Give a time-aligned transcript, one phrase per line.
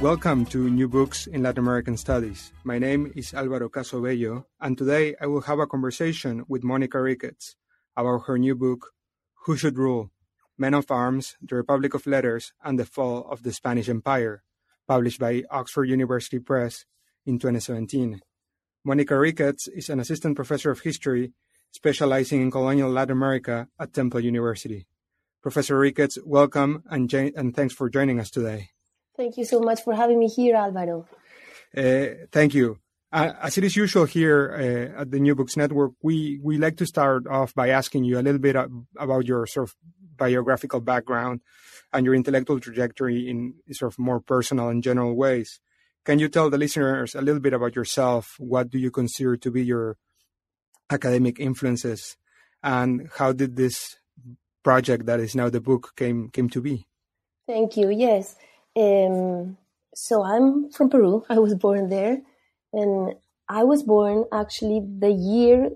[0.00, 2.52] Welcome to New Books in Latin American Studies.
[2.62, 7.00] My name is Alvaro Caso Bello, and today I will have a conversation with Monica
[7.00, 7.56] Ricketts
[7.96, 8.92] about her new book,
[9.46, 10.10] Who Should Rule?
[10.58, 14.42] Men of Arms, The Republic of Letters, and the Fall of the Spanish Empire,
[14.86, 16.84] published by Oxford University Press
[17.24, 18.20] in 2017.
[18.84, 21.32] Monica Ricketts is an assistant professor of history
[21.70, 24.86] specializing in colonial Latin America at Temple University.
[25.42, 28.70] Professor Ricketts, welcome and, and thanks for joining us today.
[29.16, 31.06] Thank you so much for having me here, Alvaro.
[31.76, 32.78] Uh, thank you.
[33.12, 36.76] Uh, as it is usual here uh, at the New Books Network, we, we like
[36.78, 38.56] to start off by asking you a little bit
[38.98, 39.76] about your sort of
[40.16, 41.40] biographical background
[41.92, 45.60] and your intellectual trajectory in sort of more personal and general ways.
[46.04, 48.34] Can you tell the listeners a little bit about yourself?
[48.38, 49.96] What do you consider to be your
[50.90, 52.16] academic influences,
[52.62, 53.96] and how did this
[54.62, 56.86] project that is now the book came came to be?
[57.46, 57.90] Thank you.
[57.90, 58.36] Yes.
[58.76, 59.56] Um,
[59.94, 61.24] so I'm from Peru.
[61.28, 62.18] I was born there,
[62.72, 63.14] and
[63.48, 65.70] I was born actually the year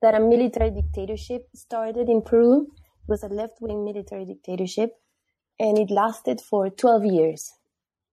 [0.00, 2.62] that a military dictatorship started in Peru.
[2.62, 4.96] It was a left-wing military dictatorship,
[5.58, 7.52] and it lasted for 12 years.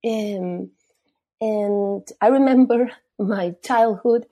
[0.05, 0.71] Um,
[1.41, 4.25] and I remember my childhood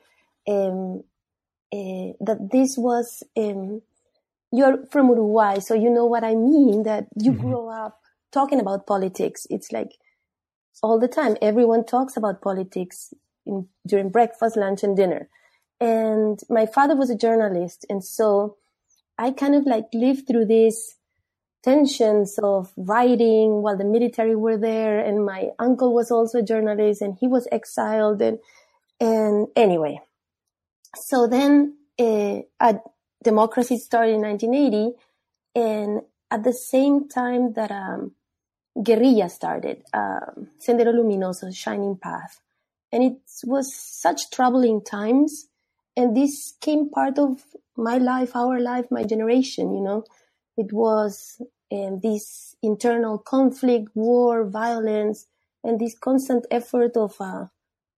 [0.47, 1.03] um,
[1.73, 3.23] uh, that this was.
[3.35, 3.81] Um,
[4.49, 6.83] you're from Uruguay, so you know what I mean.
[6.83, 7.49] That you mm-hmm.
[7.49, 7.99] grow up
[8.37, 9.47] talking about politics.
[9.49, 9.93] It's like
[10.83, 11.37] all the time.
[11.41, 13.13] Everyone talks about politics
[13.47, 15.27] in, during breakfast, lunch, and dinner.
[15.79, 17.85] And my father was a journalist.
[17.89, 18.57] And so
[19.17, 20.95] I kind of like lived through these
[21.63, 24.99] tensions of writing while the military were there.
[24.99, 28.21] And my uncle was also a journalist and he was exiled.
[28.21, 28.37] And,
[28.99, 29.99] and anyway,
[30.95, 32.75] so then uh, a
[33.23, 34.95] democracy started in 1980.
[35.55, 38.11] And at the same time that um,
[38.81, 42.39] guerrilla started, um, Sendero Luminoso, Shining Path.
[42.91, 45.47] And it was such troubling times.
[45.95, 47.43] And this came part of
[47.75, 50.03] my life, our life, my generation, you know.
[50.57, 55.27] It was um, this internal conflict, war, violence,
[55.63, 57.47] and this constant effort of, uh,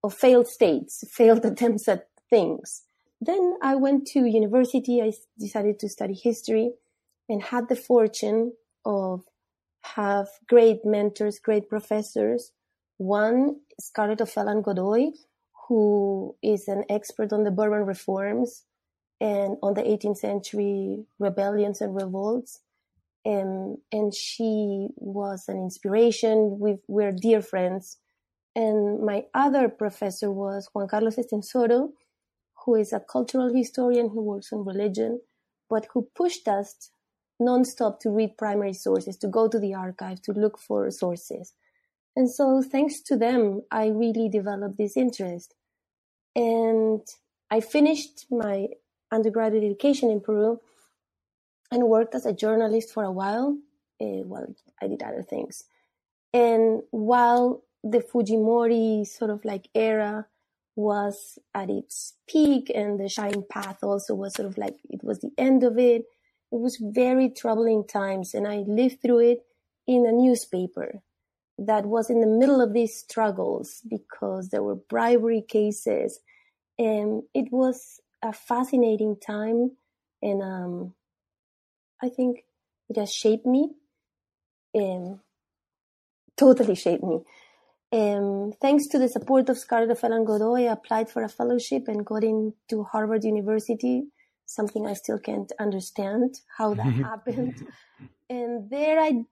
[0.03, 2.83] of failed states, failed attempts at things.
[3.21, 5.01] Then I went to university.
[5.01, 6.71] I decided to study history
[7.27, 8.53] and had the fortune
[8.85, 9.23] of
[9.83, 12.51] have great mentors, great professors.
[12.97, 15.11] One, Scarlett O'Phelan Godoy,
[15.67, 18.65] who is an expert on the Bourbon reforms
[19.21, 22.61] and on the 18th century rebellions and revolts.
[23.25, 26.57] And, and she was an inspiration.
[26.59, 27.97] we we're dear friends.
[28.55, 31.89] And my other professor was Juan Carlos Estenssoro,
[32.65, 35.21] who is a cultural historian who works on religion,
[35.69, 36.91] but who pushed us
[37.41, 41.53] nonstop to read primary sources, to go to the archive, to look for sources.
[42.15, 45.53] And so, thanks to them, I really developed this interest.
[46.35, 47.01] And
[47.49, 48.67] I finished my
[49.11, 50.59] undergraduate education in Peru
[51.71, 53.57] and worked as a journalist for a while.
[54.01, 54.47] Uh, well,
[54.81, 55.63] I did other things.
[56.33, 60.27] And while the Fujimori sort of like era
[60.75, 65.19] was at its peak and the Shining Path also was sort of like it was
[65.19, 66.05] the end of it,
[66.51, 69.39] it was very troubling times, and I lived through it
[69.87, 71.01] in a newspaper
[71.57, 76.19] that was in the middle of these struggles because there were bribery cases,
[76.77, 79.71] and it was a fascinating time,
[80.21, 80.93] and um,
[82.01, 82.45] I think
[82.89, 83.71] it has shaped me,
[84.73, 85.19] and
[86.35, 87.19] totally shaped me.
[87.91, 92.05] Um, thanks to the support of Scarlett O'Phelan Godoy, I applied for a fellowship and
[92.05, 94.03] got into Harvard University
[94.49, 97.67] something I still can't understand how that happened.
[98.29, 99.25] And there I,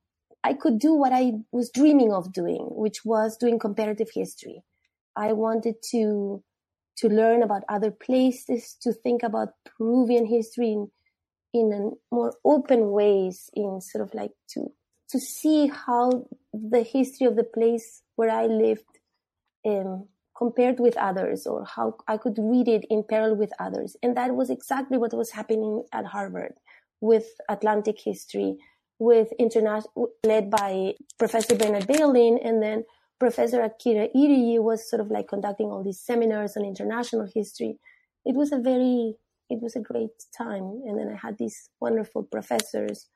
[0.43, 4.63] I could do what I was dreaming of doing, which was doing comparative history.
[5.15, 6.43] I wanted to,
[6.97, 10.91] to learn about other places, to think about Peruvian history in,
[11.53, 14.71] in a more open ways, in sort of like to,
[15.09, 18.99] to see how the history of the place where I lived
[19.65, 23.97] um, compared with others or how I could read it in parallel with others.
[24.03, 26.53] And that was exactly what was happening at Harvard
[27.01, 28.57] with Atlantic history,
[28.99, 32.83] with international, led by Professor Bernard Bailyn, and then
[33.19, 37.79] Professor Akira Iriye was sort of like conducting all these seminars on international history.
[38.25, 39.15] It was a very,
[39.49, 40.81] it was a great time.
[40.85, 43.07] And then I had these wonderful professors,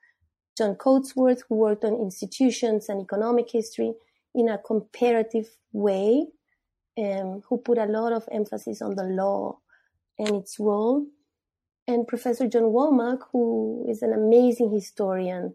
[0.58, 3.92] John Coatsworth, who worked on institutions and economic history
[4.34, 6.26] in a comparative way,
[6.98, 9.58] um, who put a lot of emphasis on the law
[10.18, 11.06] and its role.
[11.86, 15.54] And Professor John Womack, who is an amazing historian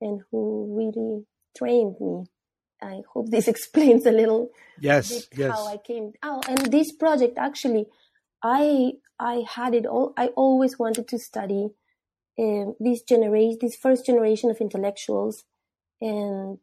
[0.00, 1.24] and who really
[1.56, 2.24] trained me.
[2.82, 4.50] I hope this explains a little
[4.80, 5.52] yes, yes.
[5.52, 6.12] how I came.
[6.22, 7.86] Oh, and this project actually,
[8.42, 10.12] I I had it all.
[10.16, 11.68] I always wanted to study
[12.38, 15.44] um, this generation, this first generation of intellectuals,
[16.00, 16.58] and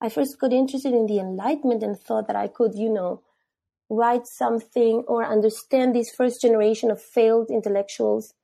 [0.00, 3.22] I first got interested in the Enlightenment and thought that I could, you know,
[3.90, 8.34] write something or understand this first generation of failed intellectuals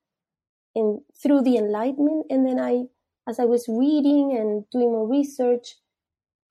[0.75, 2.27] in through the Enlightenment.
[2.31, 2.85] And then I,
[3.29, 5.77] as I was reading and doing more research,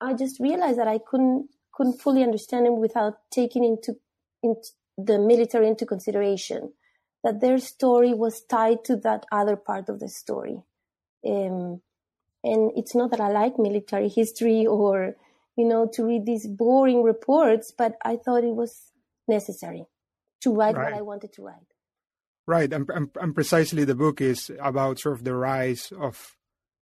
[0.00, 3.96] I just realized that I couldn't couldn't fully understand them without taking into,
[4.42, 6.72] into the military into consideration.
[7.24, 10.62] That their story was tied to that other part of the story.
[11.26, 11.80] Um,
[12.44, 15.16] and it's not that I like military history or,
[15.56, 18.92] you know, to read these boring reports, but I thought it was
[19.28, 19.86] necessary
[20.42, 20.90] to write right.
[20.90, 21.66] what I wanted to write.
[22.46, 22.72] Right.
[22.72, 26.36] And, and, and, precisely the book is about sort of the rise of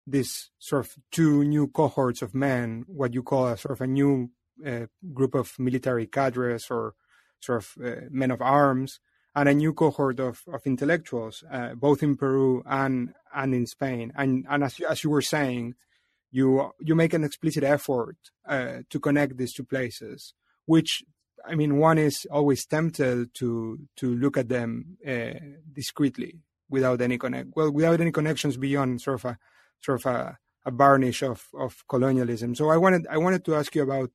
[0.07, 3.87] this sort of two new cohorts of men, what you call a sort of a
[3.87, 4.31] new
[4.67, 6.95] uh, group of military cadres or
[7.41, 8.99] sort of uh, men of arms
[9.35, 14.13] and a new cohort of, of intellectuals, uh, both in Peru and and in Spain.
[14.17, 15.75] And and as you, as you were saying,
[16.33, 18.17] you you make an explicit effort
[18.49, 20.35] uh, to connect these two places,
[20.67, 21.05] which
[21.45, 25.39] I mean, one is always tempted to to look at them uh,
[25.73, 29.39] discreetly without any connect well without any connections beyond sort of a
[29.85, 32.55] sort of a, a varnish of of colonialism.
[32.55, 34.11] So I wanted I wanted to ask you about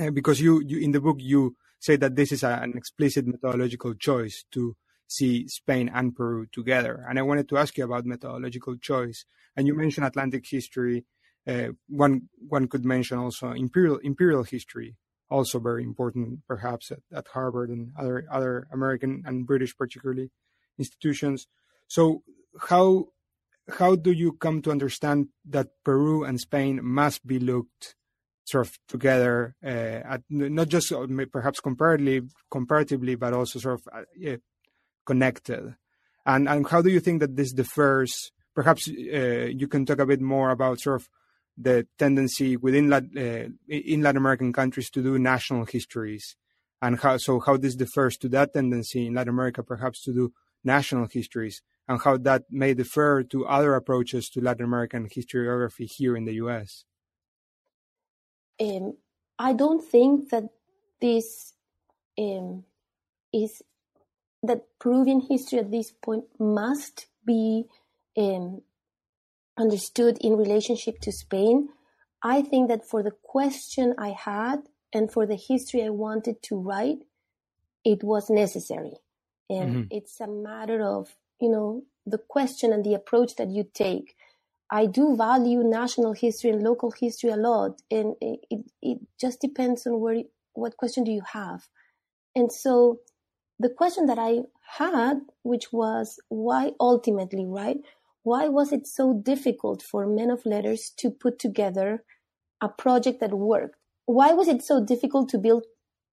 [0.00, 3.26] uh, because you you in the book you say that this is a, an explicit
[3.26, 4.74] methodological choice to
[5.06, 7.04] see Spain and Peru together.
[7.08, 9.24] And I wanted to ask you about methodological choice.
[9.56, 11.04] And you mentioned Atlantic history.
[11.46, 14.96] Uh, one one could mention also imperial imperial history,
[15.30, 20.30] also very important, perhaps at, at Harvard and other other American and British particularly
[20.78, 21.46] institutions.
[21.86, 22.22] So
[22.68, 23.08] how
[23.78, 27.94] how do you come to understand that Peru and Spain must be looked
[28.44, 33.88] sort of together uh, at not just uh, perhaps comparatively comparatively but also sort of
[33.92, 34.36] uh,
[35.04, 35.74] connected
[36.24, 40.06] and and how do you think that this differs perhaps uh, you can talk a
[40.06, 41.08] bit more about sort of
[41.56, 43.00] the tendency within uh,
[43.68, 46.36] in Latin American countries to do national histories.
[46.82, 50.32] And how so how this differs to that tendency in Latin America perhaps to do
[50.62, 56.16] national histories and how that may differ to other approaches to Latin American historiography here
[56.16, 56.84] in the US
[58.60, 58.96] um,
[59.38, 60.44] I don't think that
[61.00, 61.52] this
[62.18, 62.64] um,
[63.32, 63.62] is
[64.42, 67.64] that Peruvian history at this point must be
[68.16, 68.62] um,
[69.58, 71.68] understood in relationship to Spain.
[72.22, 74.60] I think that for the question I had
[74.92, 77.04] and for the history I wanted to write,
[77.84, 78.94] it was necessary.
[79.48, 79.82] And mm-hmm.
[79.90, 84.16] it's a matter of, you know, the question and the approach that you take.
[84.70, 88.40] I do value national history and local history a lot, and it,
[88.82, 90.22] it just depends on where
[90.54, 91.68] what question do you have.
[92.34, 92.98] And so,
[93.60, 94.40] the question that I
[94.78, 97.78] had, which was why ultimately, right?
[98.26, 102.02] Why was it so difficult for men of letters to put together
[102.60, 103.76] a project that worked?
[104.06, 105.64] Why was it so difficult to build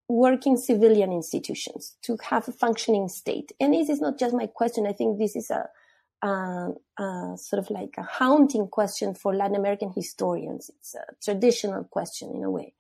[0.08, 3.52] working civilian institutions, to have a functioning state?
[3.60, 4.86] And this is not just my question.
[4.86, 5.70] I think this is a
[7.36, 10.70] sort of like a haunting question for Latin American historians.
[10.70, 12.76] It's a traditional question in a way.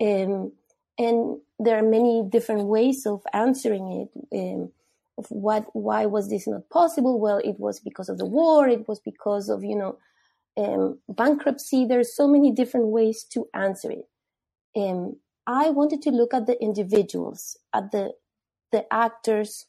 [0.00, 0.50] Um,
[0.98, 4.10] and there are many different ways of answering it.
[4.36, 4.72] Um,
[5.18, 7.18] of what, why was this not possible?
[7.20, 8.68] Well, it was because of the war.
[8.68, 9.98] It was because of, you know,
[10.56, 11.86] um, bankruptcy.
[11.86, 14.06] There's so many different ways to answer it.
[14.76, 18.12] Um, I wanted to look at the individuals, at the,
[18.72, 19.66] the actors,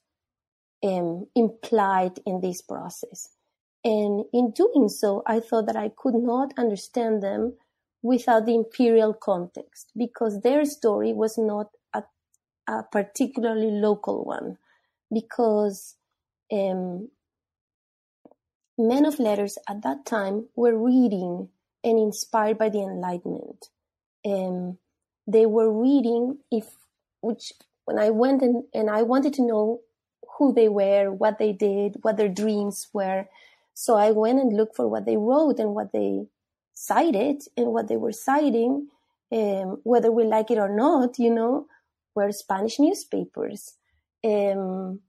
[0.84, 3.30] um, implied in this process.
[3.84, 7.54] And in doing so, I thought that I could not understand them
[8.02, 12.04] without the imperial context because their story was not a,
[12.68, 14.58] a particularly local one.
[15.12, 15.96] Because
[16.52, 17.10] um,
[18.78, 21.50] men of letters at that time were reading
[21.84, 23.70] and inspired by the Enlightenment.
[24.26, 24.78] Um,
[25.26, 26.66] they were reading if
[27.22, 27.54] which
[27.86, 29.82] when I went and, and I wanted to know
[30.38, 33.28] who they were, what they did, what their dreams were.
[33.74, 36.28] So I went and looked for what they wrote and what they
[36.74, 38.88] cited, and what they were citing,
[39.32, 41.66] um, whether we like it or not, you know,
[42.14, 43.74] were Spanish newspapers.
[44.28, 45.00] Um,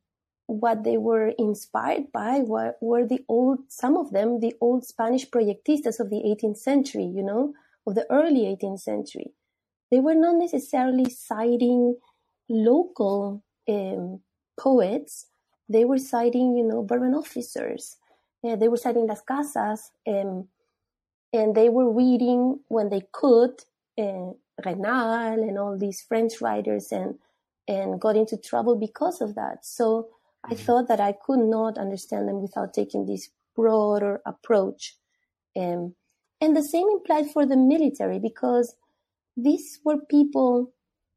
[0.46, 5.28] what they were inspired by were, were the old, some of them, the old Spanish
[5.28, 7.52] proyectistas of the 18th century, you know,
[7.86, 9.32] of the early 18th century.
[9.90, 11.96] They were not necessarily citing
[12.48, 14.20] local um,
[14.58, 15.26] poets.
[15.68, 17.96] They were citing, you know, Bourbon officers.
[18.42, 20.48] Uh, they were citing Las Casas, um,
[21.32, 23.64] and they were reading when they could
[23.98, 24.32] uh,
[24.64, 27.18] Raynal and all these French writers, and
[27.68, 29.58] and got into trouble because of that.
[29.64, 30.08] So
[30.44, 30.64] I mm-hmm.
[30.64, 34.96] thought that I could not understand them without taking this broader approach.
[35.56, 35.94] Um,
[36.40, 38.74] and the same implied for the military because
[39.36, 40.72] these were people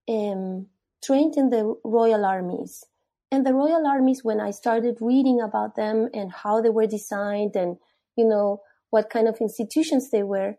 [0.09, 0.67] um,
[1.03, 2.83] trained in the royal armies.
[3.31, 7.55] And the royal armies, when I started reading about them and how they were designed
[7.55, 7.77] and,
[8.17, 10.55] you know, what kind of institutions they were,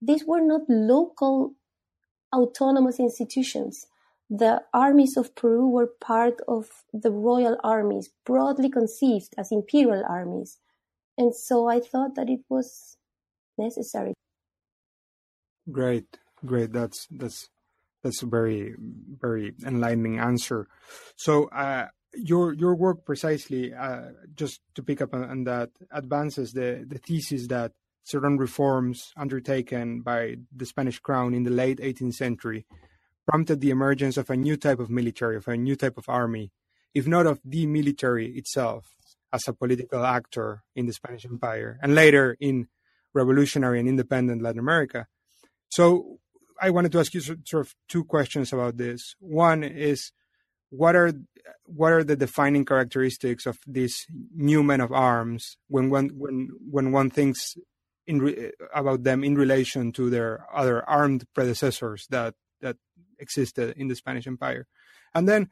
[0.00, 1.54] these were not local
[2.32, 3.86] autonomous institutions.
[4.34, 10.58] The armies of Peru were part of the royal armies, broadly conceived as imperial armies.
[11.16, 12.96] And so I thought that it was
[13.56, 14.12] necessary.
[15.70, 16.72] Great, great.
[16.72, 17.48] That's that's
[18.02, 18.74] that's a very
[19.20, 20.66] very enlightening answer.
[21.14, 26.52] So uh, your your work precisely, uh, just to pick up on, on, that, advances
[26.52, 27.70] the the thesis that
[28.02, 32.66] certain reforms undertaken by the Spanish crown in the late 18th century
[33.26, 36.52] prompted the emergence of a new type of military, of a new type of army,
[36.94, 38.94] if not of the military itself
[39.32, 42.68] as a political actor in the Spanish Empire, and later in
[43.14, 45.06] revolutionary and independent Latin America.
[45.68, 46.18] So
[46.60, 49.14] I wanted to ask you sort of two questions about this.
[49.18, 50.12] One is
[50.70, 51.12] what are
[51.66, 56.92] what are the defining characteristics of these new men of arms when one when when
[56.92, 57.56] one thinks
[58.06, 62.34] in re, about them in relation to their other armed predecessors that
[62.64, 62.76] that
[63.18, 64.66] existed in the Spanish Empire,
[65.14, 65.50] and then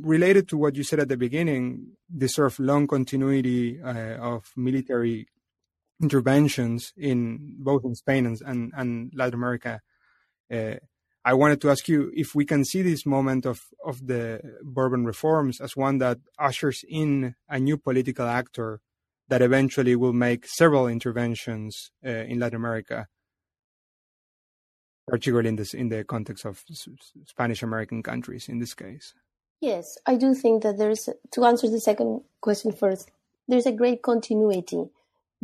[0.00, 4.44] related to what you said at the beginning, the sort of long continuity uh, of
[4.56, 5.26] military
[6.00, 9.80] interventions in both in Spain and, and, and Latin America.
[10.50, 10.76] Uh,
[11.24, 15.04] I wanted to ask you if we can see this moment of, of the Bourbon
[15.04, 18.80] reforms as one that ushers in a new political actor
[19.28, 23.06] that eventually will make several interventions uh, in Latin America,
[25.10, 26.64] particularly in this in the context of
[27.26, 29.14] Spanish American countries in this case.
[29.60, 33.10] Yes, I do think that there's to answer the second question first.
[33.48, 34.90] There's a great continuity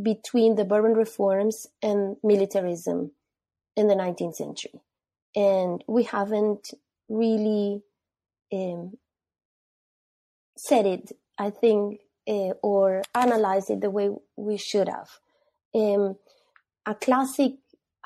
[0.01, 3.13] between the Bourbon reforms and militarism
[3.77, 4.81] in the 19th century.
[5.35, 6.73] And we haven't
[7.09, 7.83] really
[8.53, 8.97] um,
[10.57, 15.11] said it, I think, uh, or analyzed it the way we should have.
[15.75, 16.17] Um,
[16.87, 17.55] a classic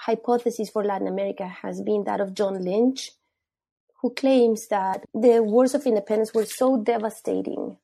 [0.07, 3.13] hypothesis for Latin America has been that of John Lynch,
[4.01, 7.77] who claims that the wars of independence were so devastating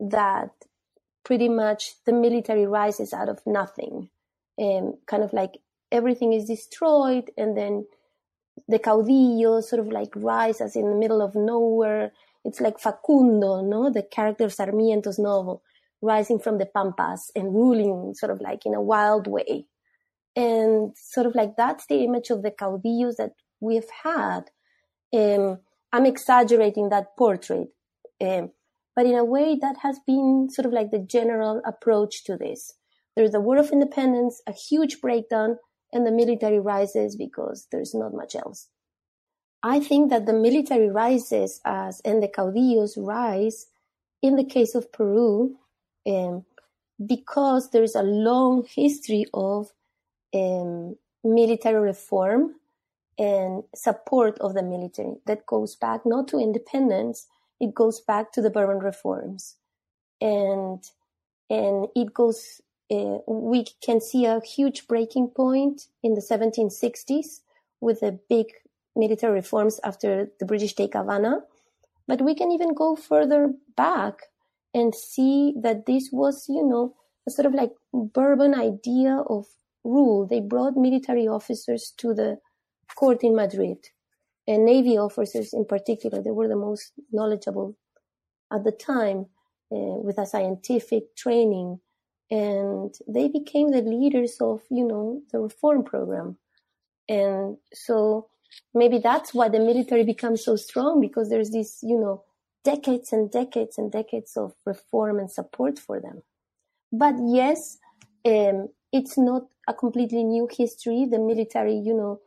[0.00, 0.50] that
[1.24, 4.10] pretty much the military rises out of nothing.
[4.60, 5.58] Um, kind of like
[5.92, 7.86] everything is destroyed and then
[8.68, 12.12] the caudillo sort of like rise as in the middle of nowhere.
[12.44, 13.90] It's like Facundo, no?
[13.90, 15.62] The character of Sarmiento's novel,
[16.02, 19.66] rising from the pampas and ruling sort of like in a wild way.
[20.36, 24.50] And sort of like that's the image of the caudillos that we've had.
[25.12, 25.58] Um,
[25.92, 27.68] I'm exaggerating that portrait.
[28.20, 28.50] Um,
[28.94, 32.74] but in a way that has been sort of like the general approach to this.
[33.16, 35.56] There's a war of independence, a huge breakdown,
[35.92, 38.68] and the military rises because there's not much else.
[39.62, 43.66] I think that the military rises as and the caudillos rise
[44.22, 45.56] in the case of Peru
[46.06, 46.44] um,
[47.04, 49.70] because there's a long history of
[50.34, 52.54] um, military reform
[53.18, 57.26] and support of the military that goes back not to independence
[57.60, 59.56] it goes back to the Bourbon reforms,
[60.20, 60.82] and
[61.48, 62.60] and it goes.
[62.92, 67.38] Uh, we can see a huge breaking point in the 1760s
[67.80, 68.46] with the big
[68.96, 71.42] military reforms after the British take Havana,
[72.08, 74.22] but we can even go further back
[74.74, 76.96] and see that this was, you know,
[77.28, 79.46] a sort of like Bourbon idea of
[79.84, 80.26] rule.
[80.26, 82.38] They brought military officers to the
[82.96, 83.78] court in Madrid
[84.50, 87.76] and Navy officers in particular, they were the most knowledgeable
[88.52, 89.26] at the time
[89.70, 91.80] uh, with a scientific training.
[92.32, 96.36] And they became the leaders of, you know, the reform program.
[97.08, 98.28] And so
[98.74, 102.24] maybe that's why the military becomes so strong because there's this, you know,
[102.64, 106.22] decades and decades and decades of reform and support for them.
[106.92, 107.78] But yes,
[108.24, 111.06] um, it's not a completely new history.
[111.10, 112.20] The military, you know,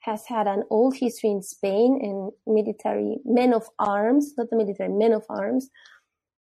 [0.00, 4.92] has had an old history in Spain and military men of arms, not the military
[4.92, 5.68] men of arms,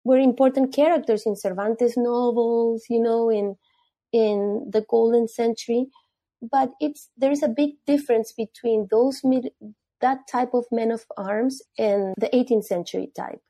[0.05, 3.57] were important characters in Cervantes novels, you know, in
[4.13, 5.87] in the golden century.
[6.57, 9.21] But it's there is a big difference between those
[10.01, 13.41] that type of men of arms and the 18th century type,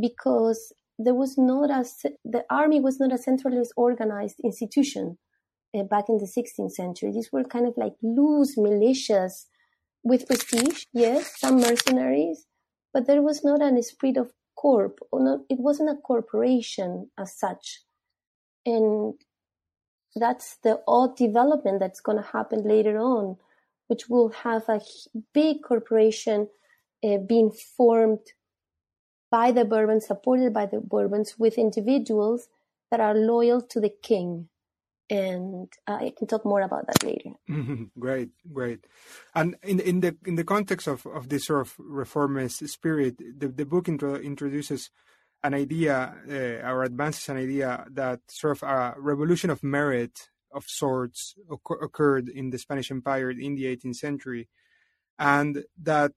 [0.00, 1.84] because there was not a
[2.24, 5.16] the army was not a centralized organized institution
[5.76, 7.12] uh, back in the 16th century.
[7.12, 9.46] These were kind of like loose militias
[10.02, 12.46] with prestige, yes, some mercenaries,
[12.92, 17.38] but there was not an esprit of corp, or not, it wasn't a corporation as
[17.38, 17.82] such.
[18.64, 19.14] And
[20.16, 23.36] that's the odd development that's going to happen later on,
[23.88, 24.80] which will have a
[25.32, 26.48] big corporation
[27.04, 28.20] uh, being formed
[29.30, 32.48] by the Bourbons, supported by the Bourbons, with individuals
[32.90, 34.48] that are loyal to the king
[35.10, 37.30] and uh, I can talk more about that later.
[37.98, 38.86] great, great.
[39.34, 43.48] And in in the in the context of, of this sort of reformist spirit, the
[43.48, 44.90] the book intro, introduces
[45.42, 50.64] an idea uh, or advances an idea that sort of a revolution of merit of
[50.66, 54.48] sorts occurred in the Spanish Empire in the 18th century,
[55.18, 56.12] and that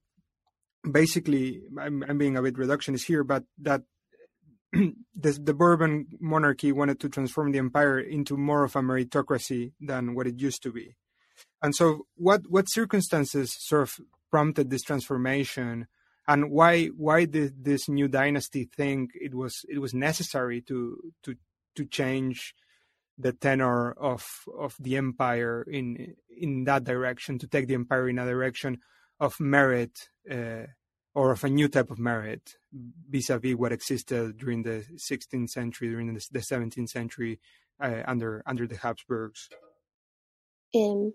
[0.90, 3.82] basically I'm, I'm being a bit reductionist here, but that
[5.14, 10.14] the, the Bourbon monarchy wanted to transform the empire into more of a meritocracy than
[10.14, 10.96] what it used to be.
[11.62, 14.00] And so, what what circumstances sort of
[14.30, 15.86] prompted this transformation,
[16.26, 21.36] and why why did this new dynasty think it was it was necessary to to
[21.76, 22.54] to change
[23.18, 24.24] the tenor of
[24.58, 28.78] of the empire in in that direction, to take the empire in a direction
[29.20, 30.66] of merit uh,
[31.14, 32.56] or of a new type of merit
[33.10, 37.38] vis-a-vis what existed during the 16th century, during the, 17th century
[37.80, 39.48] uh, under under the Habsburgs.
[40.74, 41.12] Um,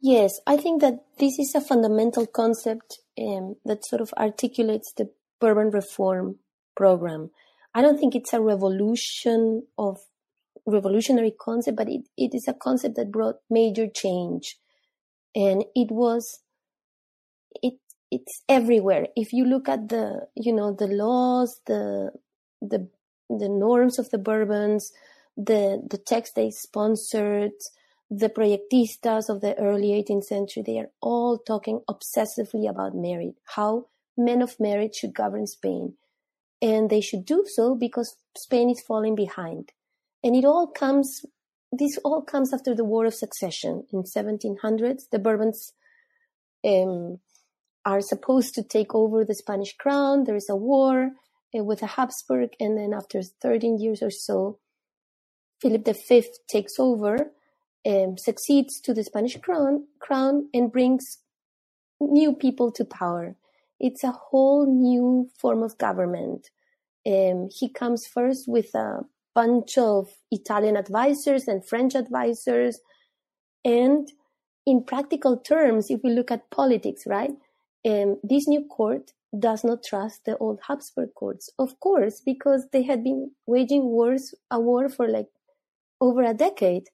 [0.00, 5.10] yes, I think that this is a fundamental concept um, that sort of articulates the
[5.40, 6.40] Bourbon reform
[6.76, 7.30] program.
[7.74, 9.98] I don't think it's a revolution of
[10.66, 14.56] revolutionary concept, but it, it is a concept that brought major change.
[15.34, 16.40] And it was,
[17.62, 17.74] it
[18.10, 19.08] it's everywhere.
[19.16, 22.10] If you look at the, you know, the laws, the,
[22.60, 22.88] the,
[23.28, 24.92] the norms of the Bourbons,
[25.36, 27.52] the, the text they sponsored,
[28.10, 33.86] the proyectistas of the early 18th century, they are all talking obsessively about merit, how
[34.16, 35.94] men of merit should govern Spain.
[36.60, 39.70] And they should do so because Spain is falling behind.
[40.24, 41.24] And it all comes,
[41.70, 45.10] this all comes after the War of Succession in 1700s.
[45.12, 45.72] The Bourbons
[46.64, 47.20] um,
[47.88, 50.24] are supposed to take over the Spanish crown.
[50.24, 51.12] There is a war
[51.56, 54.58] uh, with the Habsburg, and then after 13 years or so,
[55.62, 57.30] Philip V takes over,
[57.86, 61.18] um, succeeds to the Spanish crown, crown, and brings
[61.98, 63.36] new people to power.
[63.80, 66.50] It's a whole new form of government.
[67.06, 69.00] Um, he comes first with a
[69.34, 72.80] bunch of Italian advisors and French advisors,
[73.64, 74.12] and
[74.66, 77.32] in practical terms, if we look at politics, right?
[77.88, 82.82] Um, this new court does not trust the old Habsburg courts, of course, because they
[82.82, 85.28] had been waging wars, a war for like
[85.98, 86.88] over a decade,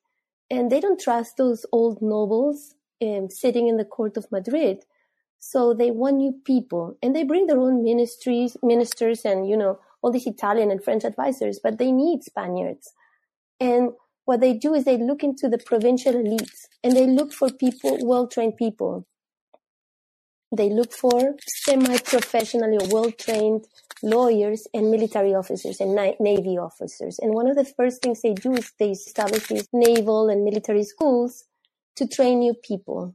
[0.48, 4.84] and they don't trust those old nobles um, sitting in the court of Madrid.
[5.40, 9.80] So they want new people, and they bring their own ministries, ministers, and you know
[10.00, 12.92] all these Italian and French advisors, but they need Spaniards.
[13.58, 13.90] And
[14.26, 17.98] what they do is they look into the provincial elites, and they look for people,
[18.06, 19.06] well-trained people
[20.56, 23.66] they look for semi-professionally well-trained
[24.02, 27.18] lawyers and military officers and navy officers.
[27.18, 30.84] And one of the first things they do is they establish these naval and military
[30.84, 31.44] schools
[31.96, 33.14] to train new people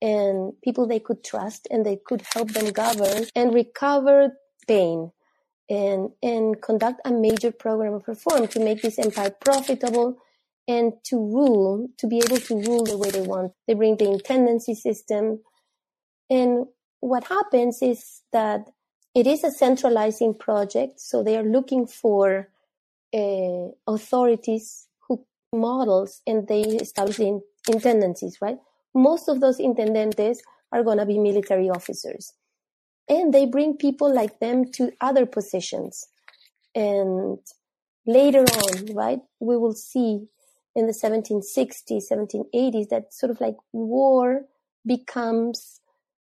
[0.00, 5.10] and people they could trust and they could help them govern and recover Spain
[5.68, 10.18] and, and conduct a major program of reform to make this empire profitable
[10.68, 13.52] and to rule, to be able to rule the way they want.
[13.66, 15.40] They bring the intendancy system.
[16.30, 16.66] And
[17.00, 18.70] what happens is that
[19.14, 22.48] it is a centralizing project, so they are looking for
[23.14, 28.58] uh, authorities who models and they establish in, intendancies, right?
[28.94, 30.38] Most of those intendentes
[30.72, 32.32] are going to be military officers.
[33.08, 36.06] And they bring people like them to other positions.
[36.74, 37.38] And
[38.06, 40.28] later on, right, we will see
[40.76, 44.42] in the 1760s, 1780s that sort of like war
[44.86, 45.77] becomes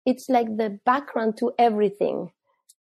[0.06, 2.32] it's like the background to everything.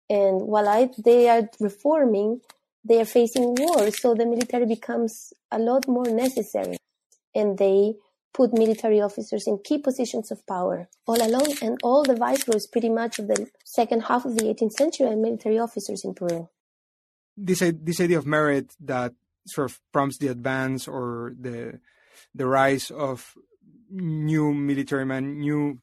[0.09, 2.41] And while I, they are reforming,
[2.83, 3.91] they are facing war.
[3.91, 6.77] So the military becomes a lot more necessary.
[7.35, 7.95] And they
[8.33, 12.89] put military officers in key positions of power all along, and all the viceroys, pretty
[12.89, 16.47] much of the second half of the 18th century, are military officers in Peru.
[17.35, 19.13] This this idea of merit that
[19.47, 21.79] sort of prompts the advance or the
[22.35, 23.35] the rise of
[23.89, 25.79] new military men, new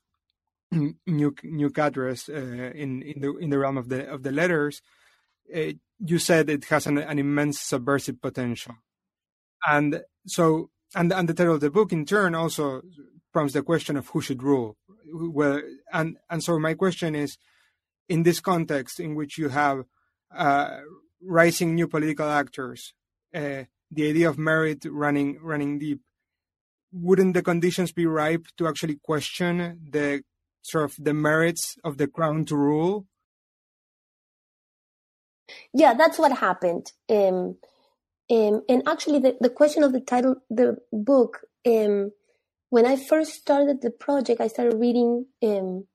[0.73, 4.83] new new cadres uh, in in the in the realm of the of the letters.
[5.55, 8.75] Uh, you said it has an, an immense subversive potential,
[9.67, 12.83] and so and and the title of the book in turn also
[13.33, 14.77] prompts the question of who should rule.
[15.13, 17.39] Well, and and so my question is,
[18.09, 19.85] in this context in which you have
[20.35, 20.79] uh,
[21.23, 22.93] rising new political actors,
[23.35, 26.01] uh, the idea of merit running running deep,
[26.93, 30.23] wouldn't the conditions be ripe to actually question the
[30.71, 33.07] sort of the merits of the crown to rule?
[35.73, 36.93] Yeah, that's what happened.
[37.09, 37.57] Um,
[38.29, 42.11] um, and actually, the, the question of the title, the book, um,
[42.71, 45.87] when I first started the project, I started reading um,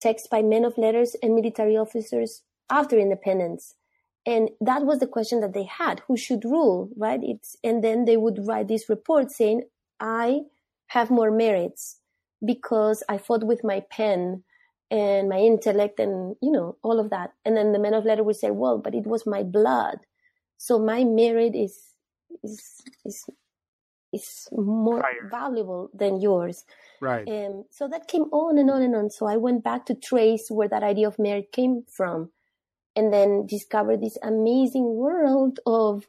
[0.00, 3.74] texts by men of letters and military officers after independence.
[4.26, 7.20] And that was the question that they had who should rule, right?
[7.22, 9.62] It's, and then they would write this report saying,
[10.00, 10.40] I
[10.88, 12.00] have more merits
[12.44, 14.44] because I fought with my pen
[14.90, 17.32] and my intellect and, you know, all of that.
[17.44, 19.98] And then the men of letter would say, well, but it was my blood.
[20.58, 21.80] So my merit is,
[22.42, 23.24] is, is,
[24.12, 25.28] is more Higher.
[25.30, 26.64] valuable than yours.
[27.00, 27.26] Right.
[27.26, 29.10] And so that came on and on and on.
[29.10, 32.30] So I went back to trace where that idea of merit came from
[32.96, 36.06] and then discovered this amazing world of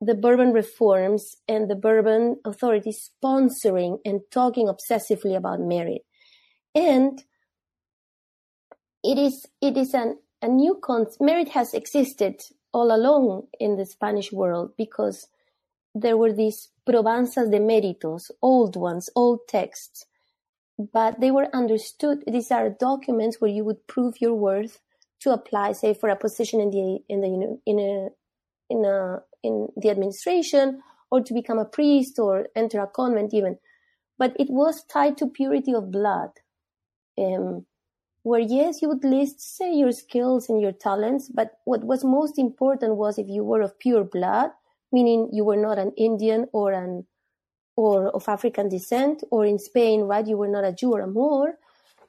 [0.00, 6.02] the Bourbon reforms and the Bourbon authorities sponsoring and talking obsessively about merit.
[6.74, 7.22] And
[9.02, 11.20] it is, it is an, a new concept.
[11.20, 12.40] Merit has existed
[12.72, 15.26] all along in the Spanish world because
[15.94, 20.06] there were these probanzas de méritos, old ones, old texts,
[20.92, 22.22] but they were understood.
[22.26, 24.78] These are documents where you would prove your worth
[25.20, 28.08] to apply, say, for a position in the in the in a
[28.68, 33.58] in a in the administration or to become a priest or enter a convent even.
[34.18, 36.30] But it was tied to purity of blood.
[37.16, 37.66] Um,
[38.22, 42.38] where yes, you would list, say, your skills and your talents, but what was most
[42.38, 44.50] important was if you were of pure blood,
[44.92, 47.06] meaning you were not an Indian or an
[47.76, 51.06] or of African descent, or in Spain, right, you were not a Jew or a
[51.06, 51.54] Moor,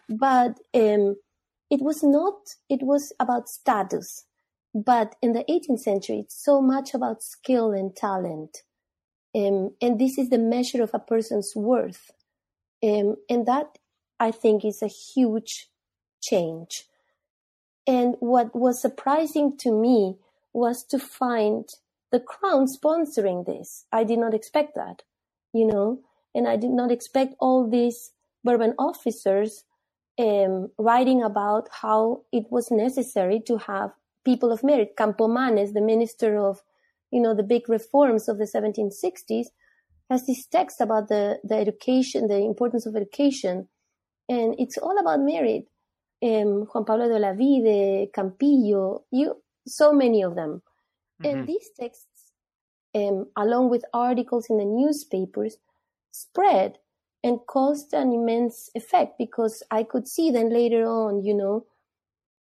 [0.10, 1.16] but um,
[1.70, 2.56] it was not.
[2.70, 4.26] It was about status.
[4.74, 8.64] But in the 18th century, it's so much about skill and talent.
[9.36, 12.12] Um, and this is the measure of a person's worth.
[12.84, 13.78] Um, and that,
[14.20, 15.70] I think, is a huge
[16.22, 16.86] change.
[17.88, 20.18] And what was surprising to me
[20.54, 21.68] was to find
[22.12, 23.86] the crown sponsoring this.
[23.92, 25.04] I did not expect that,
[25.54, 26.02] you know,
[26.34, 28.12] and I did not expect all these
[28.44, 29.64] Bourbon officers
[30.20, 33.92] um, writing about how it was necessary to have
[34.26, 34.96] people of merit.
[34.98, 36.62] Campomanes, the minister of,
[37.12, 39.48] you know, the big reforms of the 1760s,
[40.10, 43.68] has this text about the, the education, the importance of education.
[44.28, 45.66] And it's all about merit.
[46.22, 50.62] Um, Juan Pablo de Olavide, Campillo, you, so many of them.
[51.22, 51.38] Mm-hmm.
[51.38, 52.34] And these texts,
[52.96, 55.58] um, along with articles in the newspapers,
[56.12, 56.78] spread
[57.24, 61.66] and caused an immense effect because I could see then later on, you know,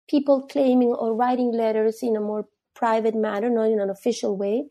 [0.08, 4.66] people claiming or writing letters in a more private manner, not in an official way,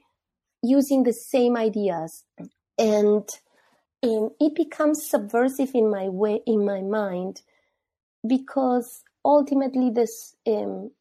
[0.61, 2.23] using the same ideas.
[2.77, 3.27] And
[4.03, 7.41] um, it becomes subversive in my way, in my mind,
[8.25, 10.91] because ultimately this, um,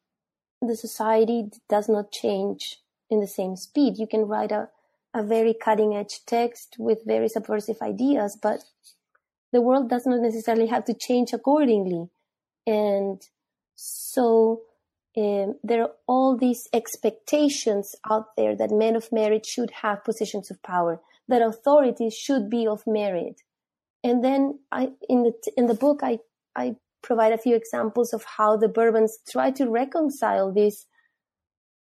[0.61, 2.77] the society does not change
[3.09, 3.97] in the same speed.
[3.97, 4.69] You can write a,
[5.13, 8.63] a very cutting edge text with very subversive ideas, but
[9.53, 12.09] the world does not necessarily have to change accordingly.
[12.67, 13.21] And
[13.75, 14.61] so
[15.17, 20.51] um, there are all these expectations out there that men of merit should have positions
[20.51, 23.41] of power, that authorities should be of merit.
[24.03, 26.19] And then I, in the, in the book, I,
[26.55, 30.85] I provide a few examples of how the Bourbons try to reconcile these,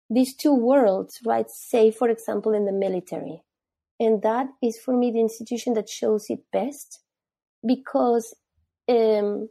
[0.10, 1.50] these two worlds, right?
[1.50, 3.42] Say, for example, in the military.
[4.00, 7.00] And that is for me the institution that shows it best
[7.66, 8.36] because
[8.88, 9.50] um,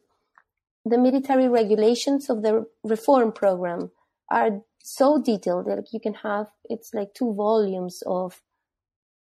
[0.86, 3.90] the military regulations of the reform program
[4.30, 8.40] are so detailed that you can have it's like two volumes of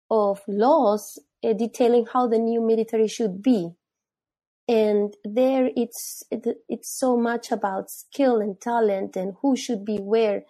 [0.10, 3.69] of laws uh, detailing how the new military should be
[4.67, 10.43] and there it's it's so much about skill and talent and who should be where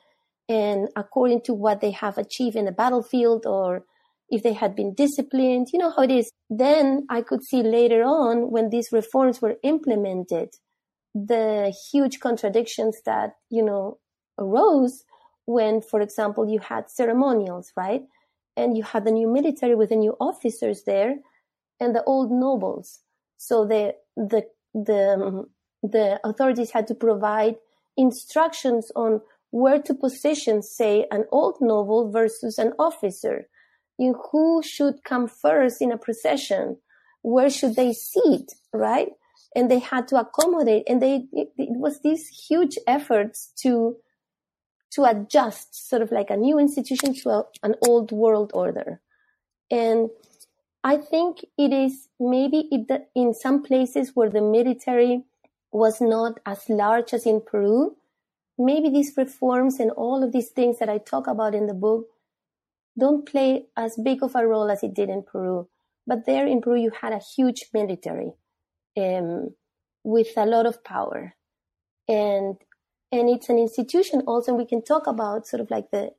[0.48, 3.84] and according to what they have achieved in the battlefield or
[4.30, 5.68] if they had been disciplined.
[5.72, 6.32] You know how it is.
[6.50, 10.50] Then I could see later on when these reforms were implemented,
[11.14, 14.00] the huge contradictions that, you know,
[14.38, 15.04] arose
[15.46, 18.04] when, for example, you had ceremonials, right?
[18.56, 21.16] And you had the new military with the new officers there
[21.80, 23.00] and the old nobles.
[23.38, 25.50] So the, the, the, um,
[25.82, 27.56] the authorities had to provide
[27.98, 33.48] instructions on where to position, say, an old noble versus an officer.
[33.98, 36.78] In who should come first in a procession?
[37.22, 39.10] Where should they sit, right?
[39.56, 43.98] And they had to accommodate, and they it, it was these huge efforts to
[44.92, 49.02] to adjust, sort of like a new institution to a, an old world order.
[49.70, 50.10] And
[50.84, 55.26] I think it is maybe it, in some places where the military
[55.72, 57.96] was not as large as in Peru,
[58.58, 62.08] maybe these reforms and all of these things that I talk about in the book
[62.98, 65.68] don't play as big of a role as it did in Peru.
[66.08, 68.34] But there in Peru, you had a huge military
[69.00, 69.56] um,
[70.04, 71.36] with a lot of power.
[72.08, 72.58] And
[73.12, 76.12] and it's an institution also, and we can talk about sort of like the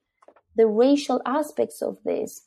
[0.56, 2.42] the racial aspects of this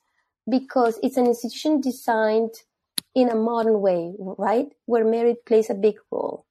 [0.50, 2.54] because it's an institution designed
[3.16, 4.68] in a modern way, right?
[4.86, 6.46] Where merit plays a big role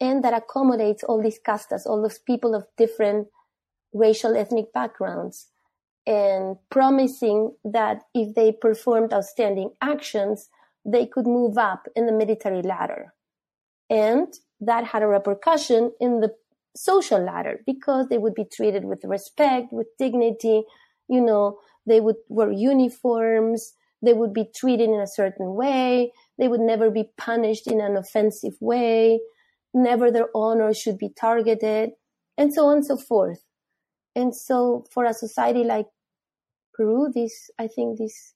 [0.00, 3.28] and that accommodates all these castas, all those people of different
[3.92, 5.48] racial ethnic backgrounds
[6.06, 10.50] and promising that if they performed outstanding actions,
[10.84, 13.13] they could move up in the military ladder.
[13.90, 16.34] And that had a repercussion in the
[16.76, 20.64] social ladder because they would be treated with respect, with dignity,
[21.08, 26.48] you know, they would wear uniforms, they would be treated in a certain way, they
[26.48, 29.20] would never be punished in an offensive way,
[29.72, 31.90] never their honor should be targeted,
[32.36, 33.44] and so on and so forth.
[34.16, 35.86] And so for a society like
[36.74, 38.34] Peru, this I think this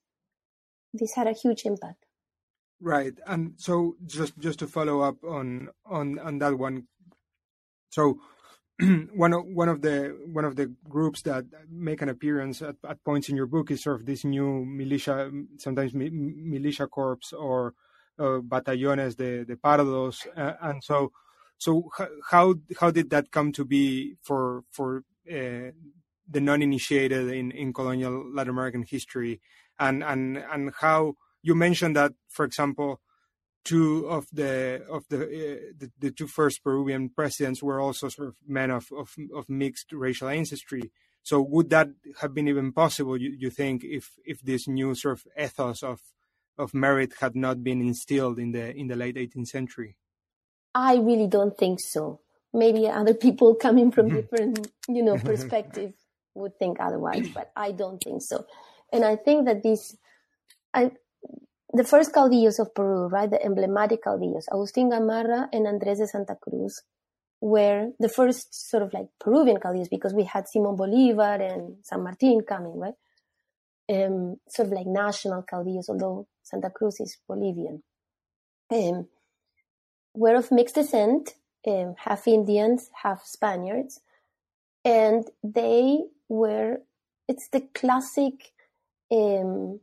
[0.95, 2.05] this had a huge impact.
[2.81, 3.15] Right.
[3.27, 6.87] And so just just to follow up on on on that one.
[7.91, 8.21] So
[9.15, 13.03] one of one of the one of the groups that make an appearance at, at
[13.05, 17.75] points in your book is sort of this new militia, sometimes mi, militia corps or
[18.21, 21.11] uh, batallones de, de pardos, uh, and so
[21.59, 21.91] so
[22.31, 25.71] how how did that come to be for for uh,
[26.31, 29.41] the non-initiated in, in colonial Latin American history,
[29.81, 33.01] and and and how you mentioned that, for example,
[33.65, 38.29] two of the of the, uh, the, the two first Peruvian presidents were also sort
[38.29, 40.91] of men of, of of mixed racial ancestry.
[41.23, 41.89] So would that
[42.21, 43.17] have been even possible?
[43.17, 46.01] You, you think if if this new sort of ethos of
[46.57, 49.97] of merit had not been instilled in the in the late 18th century?
[50.75, 52.21] I really don't think so.
[52.53, 54.17] Maybe other people coming from mm-hmm.
[54.17, 55.93] different you know perspective
[56.35, 58.47] would think otherwise, but I don't think so.
[58.93, 59.97] And I think that this,
[60.73, 60.93] I
[61.79, 66.35] the first caudillos of Peru, right, the emblematic caudillos, Agustin Gamarra and Andres de Santa
[66.35, 66.83] Cruz,
[67.41, 72.03] were the first sort of like Peruvian caudillos because we had Simon Bolivar and San
[72.03, 72.95] Martin coming, right?
[73.89, 77.85] Um, sort of like national caudillos, although Santa Cruz is Bolivian.
[78.73, 79.07] Um,
[80.15, 84.01] were of mixed descent, um, half Indians, half Spaniards,
[84.85, 86.79] and they were,
[87.29, 88.53] it's the classic
[89.13, 89.79] um,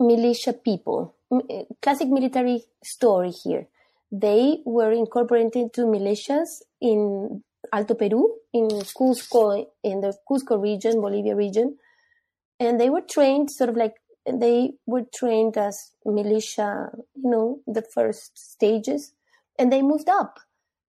[0.00, 1.14] militia people,
[1.50, 3.68] eh, classic military story here.
[4.10, 11.34] They were incorporated into militias in Alto Peru, in Cusco, in the Cusco region, Bolivia
[11.34, 11.76] region,
[12.58, 13.94] and they were trained sort of like
[14.30, 19.12] they were trained as militia, you know, the first stages,
[19.58, 20.38] and they moved up,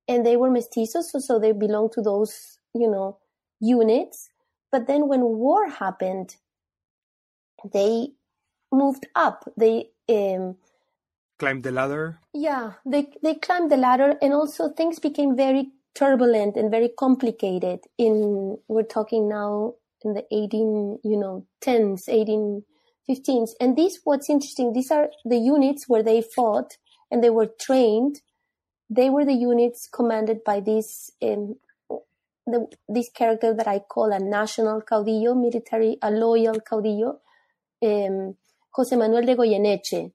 [0.07, 3.17] and they were mestizos, so, so they belonged to those, you know,
[3.59, 4.29] units.
[4.71, 6.35] But then when war happened,
[7.73, 8.09] they
[8.71, 9.51] moved up.
[9.57, 10.57] They um,
[11.37, 12.19] climbed the ladder.
[12.33, 17.79] Yeah, they they climbed the ladder, and also things became very turbulent and very complicated.
[17.97, 22.63] In we're talking now in the 18, you know, 10s, 18,
[23.09, 24.73] 15s, and these what's interesting.
[24.73, 26.77] These are the units where they fought
[27.11, 28.21] and they were trained.
[28.89, 31.55] They were the units commanded by this um,
[32.51, 37.19] the, this character that I call a national caudillo, military, a loyal caudillo,
[37.83, 38.35] um,
[38.73, 40.11] Jose Manuel de Goyeneche,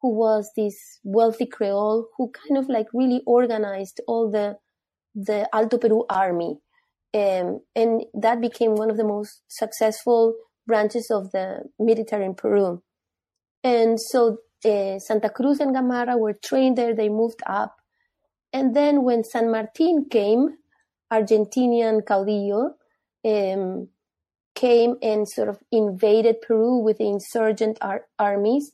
[0.00, 4.56] who was this wealthy Creole who kind of like really organized all the
[5.14, 6.58] the Alto Peru army.
[7.12, 10.34] Um, and that became one of the most successful
[10.66, 12.82] branches of the military in Peru.
[13.64, 17.76] And so uh, Santa Cruz and Gamarra were trained there, they moved up.
[18.52, 20.56] And then when San Martin came,
[21.12, 22.74] Argentinian caudillo,
[23.24, 23.88] um,
[24.54, 28.72] came and sort of invaded Peru with the insurgent ar- armies,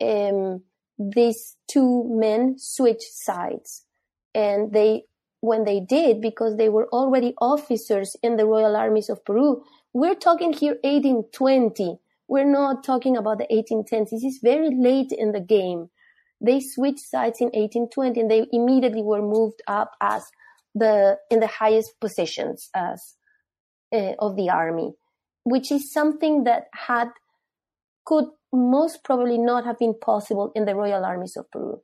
[0.00, 0.62] um,
[0.98, 3.84] these two men switched sides.
[4.34, 5.04] And they,
[5.40, 9.62] when they did, because they were already officers in the Royal Armies of Peru,
[9.92, 11.98] we're talking here 1820.
[12.28, 14.10] We're not talking about the 1810s.
[14.10, 15.90] This is very late in the game.
[16.40, 20.24] They switched sides in 1820 and they immediately were moved up as
[20.74, 23.14] the, in the highest positions as,
[23.94, 24.92] uh, of the army,
[25.46, 27.08] which is something that had,
[28.04, 31.80] could most probably not have been possible in the Royal Armies of Peru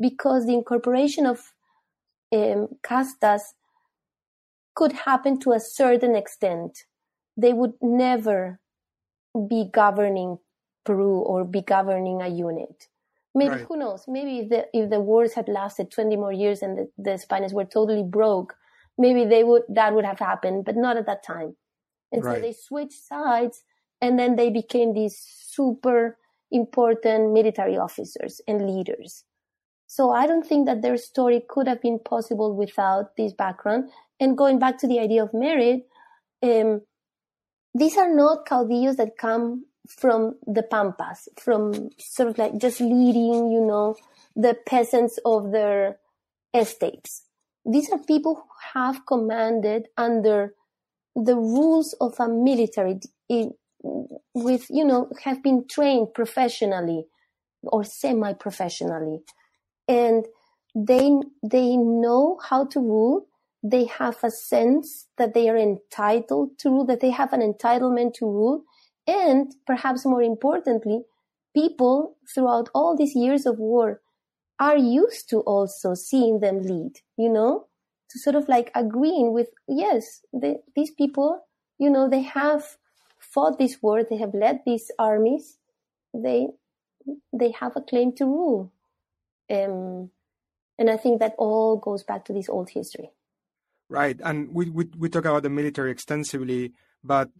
[0.00, 1.40] because the incorporation of
[2.32, 3.42] um, castas
[4.76, 6.84] could happen to a certain extent.
[7.36, 8.60] They would never
[9.48, 10.38] be governing
[10.84, 12.86] Peru or be governing a unit.
[13.34, 13.66] Maybe right.
[13.68, 14.04] who knows?
[14.06, 17.54] Maybe if the if the wars had lasted twenty more years and the, the Spaniards
[17.54, 18.54] were totally broke,
[18.96, 21.56] maybe they would that would have happened, but not at that time.
[22.12, 22.36] And right.
[22.36, 23.62] so they switched sides
[24.00, 26.16] and then they became these super
[26.50, 29.24] important military officers and leaders.
[29.86, 33.90] So I don't think that their story could have been possible without this background.
[34.20, 35.88] And going back to the idea of merit,
[36.42, 36.82] um,
[37.74, 43.50] these are not caudillos that come from the pampas, from sort of like just leading,
[43.50, 43.96] you know,
[44.36, 45.98] the peasants of their
[46.54, 47.24] estates.
[47.64, 50.54] These are people who have commanded under
[51.14, 53.00] the rules of a military
[54.34, 57.06] with, you know, have been trained professionally
[57.62, 59.20] or semi-professionally.
[59.88, 60.26] And
[60.74, 61.10] they,
[61.42, 63.26] they know how to rule.
[63.62, 68.14] They have a sense that they are entitled to rule, that they have an entitlement
[68.14, 68.64] to rule.
[69.06, 71.02] And perhaps more importantly,
[71.54, 74.00] people throughout all these years of war
[74.58, 77.66] are used to also seeing them lead, you know,
[78.10, 81.46] to sort of like agreeing with, yes, they, these people,
[81.78, 82.76] you know, they have
[83.18, 85.58] fought this war, they have led these armies,
[86.12, 86.48] they
[87.32, 88.72] they have a claim to rule.
[89.50, 90.10] Um,
[90.78, 93.10] and I think that all goes back to this old history.
[93.88, 97.30] Right, and we we, we talk about the military extensively, but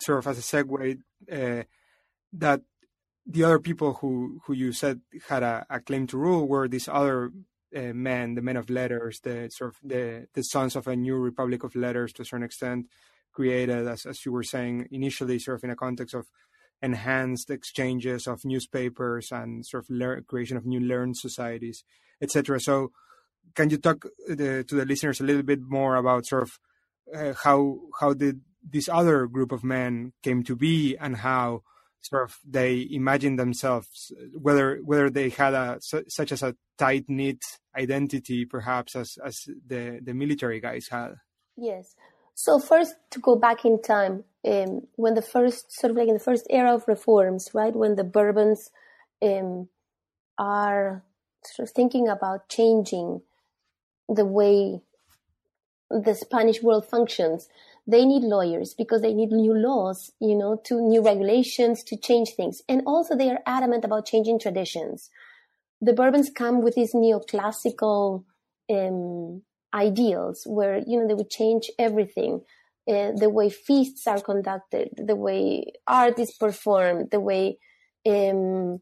[0.00, 0.98] sort of as a segue,
[1.32, 1.62] uh,
[2.34, 2.60] that
[3.26, 6.88] the other people who who you said had a, a claim to rule were these
[6.88, 7.32] other
[7.76, 11.16] uh, men, the men of letters, the sort of the the sons of a new
[11.16, 12.86] republic of letters to a certain extent,
[13.32, 16.26] created, as, as you were saying initially, sort of in a context of
[16.82, 21.84] enhanced exchanges of newspapers and sort of le- creation of new learned societies,
[22.20, 22.60] etc.
[22.60, 22.92] So,
[23.54, 26.58] can you talk the, to the listeners a little bit more about sort of
[27.14, 31.62] uh, how how did this other group of men came to be and how
[32.02, 37.42] sort of they imagined themselves whether whether they had a such as a tight knit
[37.76, 41.14] identity perhaps as as the the military guys had.
[41.56, 41.94] Yes.
[42.38, 46.14] So first, to go back in time, um, when the first sort of like in
[46.14, 48.70] the first era of reforms, right, when the Bourbons
[49.22, 49.68] um,
[50.38, 51.02] are
[51.44, 53.22] sort of thinking about changing
[54.06, 54.82] the way
[55.90, 57.48] the Spanish world functions,
[57.86, 62.30] they need lawyers because they need new laws, you know, to new regulations to change
[62.30, 62.60] things.
[62.68, 65.10] And also they are adamant about changing traditions.
[65.80, 68.24] The Bourbons come with these neoclassical
[68.70, 72.40] um, ideals where, you know, they would change everything.
[72.88, 77.58] Uh, the way feasts are conducted, the way art is performed, the way
[78.08, 78.80] um,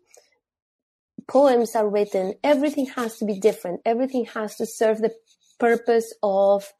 [1.26, 3.80] poems are written, everything has to be different.
[3.84, 5.14] Everything has to serve the
[5.58, 6.70] purpose of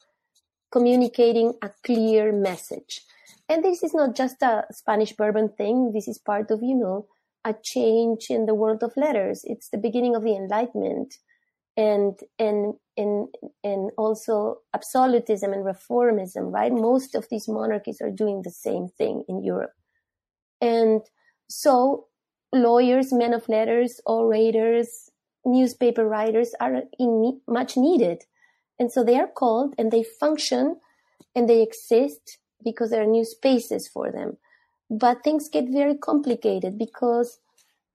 [0.75, 3.03] communicating a clear message.
[3.49, 5.93] And this is not just a Spanish Bourbon thing.
[5.93, 7.07] This is part of, you know,
[7.45, 9.43] a change in the world of letters.
[9.45, 11.15] It's the beginning of the Enlightenment
[11.77, 13.29] and and and
[13.65, 19.25] and also absolutism and reformism right most of these monarchies are doing the same thing
[19.29, 19.73] in europe
[20.61, 21.01] and
[21.49, 22.07] so
[22.53, 25.11] lawyers men of letters orators
[25.45, 28.23] newspaper writers are in, much needed
[28.79, 30.77] and so they are called and they function
[31.35, 34.37] and they exist because there are new spaces for them
[34.91, 37.39] but things get very complicated because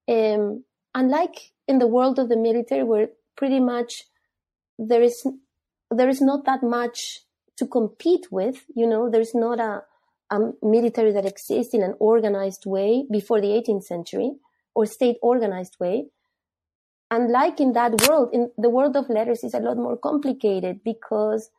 [0.07, 0.63] um,
[0.95, 4.03] unlike in the world of the military where pretty much
[4.77, 5.25] there is
[5.91, 7.21] there is not that much
[7.57, 8.63] to compete with.
[8.75, 9.84] You know, there's not a,
[10.30, 14.32] a military that exists in an organized way before the 18th century
[14.73, 16.07] or state organized way.
[17.12, 20.82] And like in that world, in the world of letters is a lot more complicated
[20.84, 21.49] because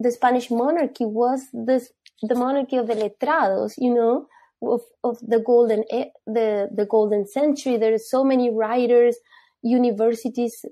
[0.00, 4.26] the Spanish monarchy was this, the monarchy of the letrados, you know,
[4.62, 5.84] of, of the golden,
[6.26, 7.76] the, the golden century.
[7.76, 9.16] There are so many writers,
[9.62, 10.64] universities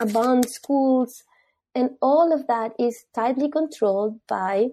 [0.00, 1.24] abandoned schools,
[1.74, 4.68] and all of that is tightly controlled by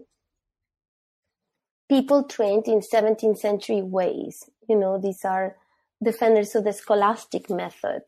[1.90, 4.50] people trained in 17th century ways.
[4.68, 5.56] You know, these are
[6.04, 8.04] defenders of the scholastic method.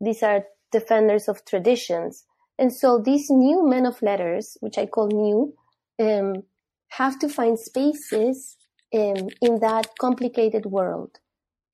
[0.00, 2.24] These are defenders of traditions.
[2.58, 5.54] And so these new men of letters, which I call new,
[6.00, 6.42] um,
[6.88, 8.56] have to find spaces
[8.94, 11.18] um, in that complicated world.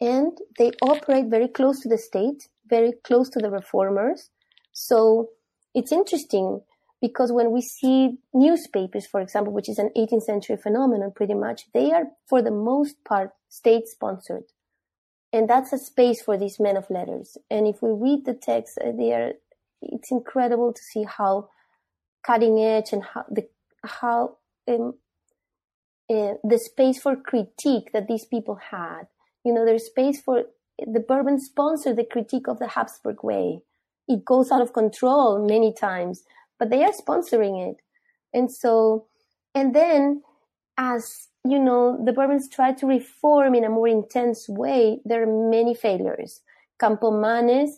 [0.00, 4.30] And they operate very close to the state, very close to the reformers.
[4.72, 5.30] So
[5.74, 6.62] it's interesting
[7.02, 11.64] because when we see newspapers, for example, which is an 18th century phenomenon pretty much,
[11.74, 14.44] they are for the most part state sponsored.
[15.32, 17.38] And that's a space for these men of letters.
[17.50, 19.32] And if we read the text, uh, they are,
[19.80, 21.50] it's incredible to see how
[22.26, 23.48] cutting edge and how the,
[23.84, 24.36] how,
[24.68, 24.94] um,
[26.10, 29.04] uh, the space for critique that these people had.
[29.44, 30.44] You know, there's space for
[30.78, 33.60] the Bourbon sponsor the critique of the Habsburg way.
[34.08, 36.24] It goes out of control many times
[36.60, 37.78] but they are sponsoring it.
[38.32, 39.06] And so,
[39.54, 40.22] and then
[40.76, 45.50] as you know, the Bourbons try to reform in a more intense way, there are
[45.50, 46.40] many failures.
[46.80, 47.70] Campomanes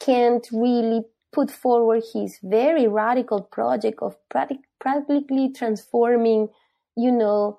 [0.00, 4.16] can't really put forward his very radical project of
[4.80, 6.48] practically transforming,
[6.96, 7.58] you know,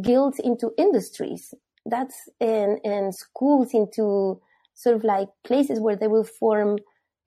[0.00, 1.52] guilds into industries.
[1.84, 4.40] That's and and schools into
[4.74, 6.78] sort of like places where they will form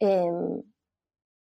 [0.02, 0.64] um,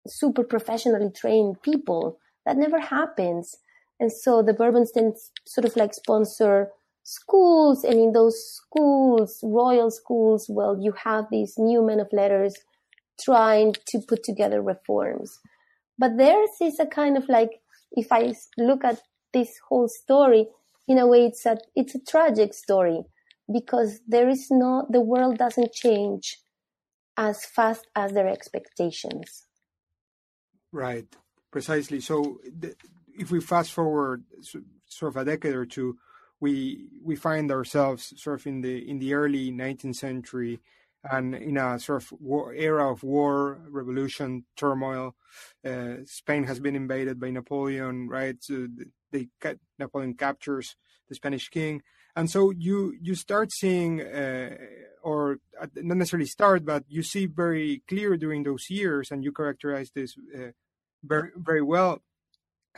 [0.08, 2.20] super professionally trained people.
[2.46, 3.58] That never happens.
[4.00, 5.14] And so the Bourbons then
[5.46, 6.70] sort of like sponsor
[7.04, 7.84] schools.
[7.84, 12.56] And in those schools, royal schools, well, you have these new men of letters
[13.20, 15.40] trying to put together reforms.
[15.98, 19.02] But theirs is a kind of like, if I look at
[19.34, 20.48] this whole story,
[20.88, 23.04] in a way, it's a, it's a tragic story
[23.52, 26.40] because there is no, the world doesn't change
[27.18, 29.46] as fast as their expectations.
[30.72, 31.06] Right,
[31.52, 32.00] precisely.
[32.00, 32.76] So the,
[33.20, 34.24] if we fast forward
[34.88, 35.98] sort of a decade or two,
[36.40, 40.60] we we find ourselves sort of in the in the early 19th century
[41.04, 45.16] and in a sort of war, era of war, revolution, turmoil.
[45.66, 48.36] Uh, Spain has been invaded by Napoleon, right?
[48.42, 48.68] So
[49.12, 49.28] they
[49.78, 50.76] Napoleon captures
[51.08, 51.82] the Spanish king,
[52.16, 54.56] and so you you start seeing, uh,
[55.04, 55.40] or
[55.76, 60.16] not necessarily start, but you see very clear during those years, and you characterize this
[60.36, 60.52] uh,
[61.04, 62.02] very very well,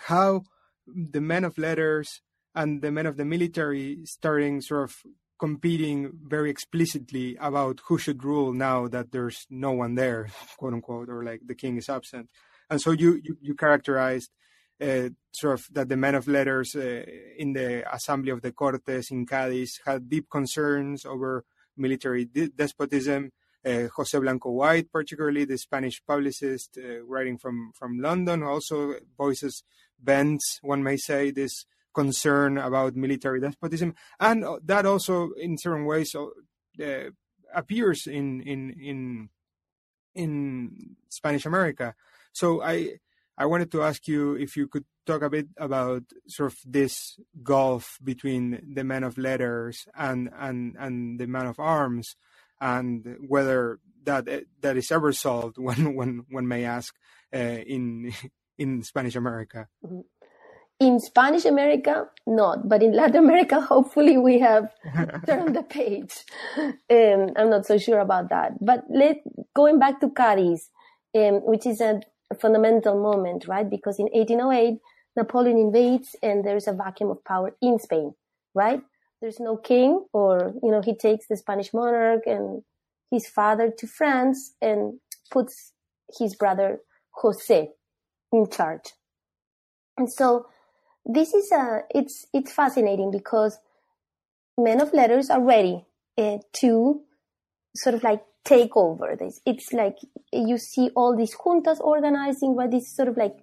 [0.07, 0.43] how
[0.87, 2.21] the men of letters
[2.53, 4.95] and the men of the military starting sort of
[5.39, 11.09] competing very explicitly about who should rule now that there's no one there, quote unquote,
[11.09, 12.29] or like the king is absent.
[12.69, 14.29] And so you you, you characterized
[14.81, 17.03] uh, sort of that the men of letters uh,
[17.37, 21.43] in the Assembly of the Cortes in Cadiz had deep concerns over
[21.77, 23.31] military de- despotism.
[23.63, 29.63] Uh, Jose Blanco White, particularly the Spanish publicist uh, writing from, from London, also voices
[30.03, 33.95] bends, one may say, this concern about military despotism.
[34.19, 37.09] And uh, that also, in certain ways, uh,
[37.53, 39.29] appears in, in, in,
[40.15, 41.95] in Spanish America.
[42.33, 42.93] So I,
[43.37, 47.19] I wanted to ask you if you could talk a bit about sort of this
[47.43, 52.15] gulf between the man of letters and and and the man of arms,
[52.59, 54.27] and whether that
[54.61, 55.57] that is ever solved.
[55.71, 56.93] One one one may ask
[57.33, 58.13] uh, in
[58.61, 59.67] in Spanish America.
[59.83, 60.01] Mm-hmm.
[60.79, 64.71] In Spanish America, not, but in Latin America, hopefully we have
[65.27, 66.13] turned the page.
[66.57, 68.63] Um, I'm not so sure about that.
[68.63, 69.17] But let
[69.55, 70.69] going back to Cadiz,
[71.15, 72.01] um, which is a
[72.39, 73.69] fundamental moment, right?
[73.69, 74.79] Because in 1808,
[75.15, 78.13] Napoleon invades and there's a vacuum of power in Spain,
[78.55, 78.81] right?
[79.21, 82.63] There's no king or, you know, he takes the Spanish monarch and
[83.11, 84.99] his father to France and
[85.29, 85.73] puts
[86.17, 86.79] his brother
[87.21, 87.69] Jose
[88.31, 88.93] in charge.
[89.97, 90.47] And so
[91.05, 93.57] this is a, it's, it's fascinating because
[94.57, 95.85] men of letters are ready
[96.17, 97.01] uh, to
[97.75, 99.39] sort of like take over this.
[99.45, 99.97] It's like
[100.31, 103.35] you see all these juntas organizing, but these sort of like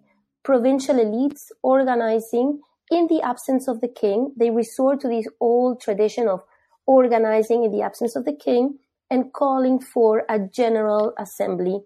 [0.44, 2.60] provincial elites organizing
[2.90, 4.32] in the absence of the king.
[4.36, 6.42] They resort to this old tradition of
[6.86, 8.78] organizing in the absence of the king
[9.10, 11.80] and calling for a general assembly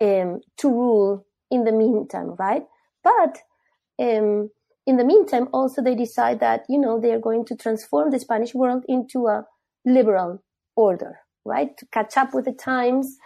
[0.00, 2.64] um, to rule in the meantime, right?
[3.02, 3.38] But
[3.98, 4.50] um,
[4.86, 8.20] in the meantime, also they decide that you know they are going to transform the
[8.20, 9.46] Spanish world into a
[9.84, 10.42] liberal
[10.76, 11.76] order, right?
[11.78, 13.16] To catch up with the times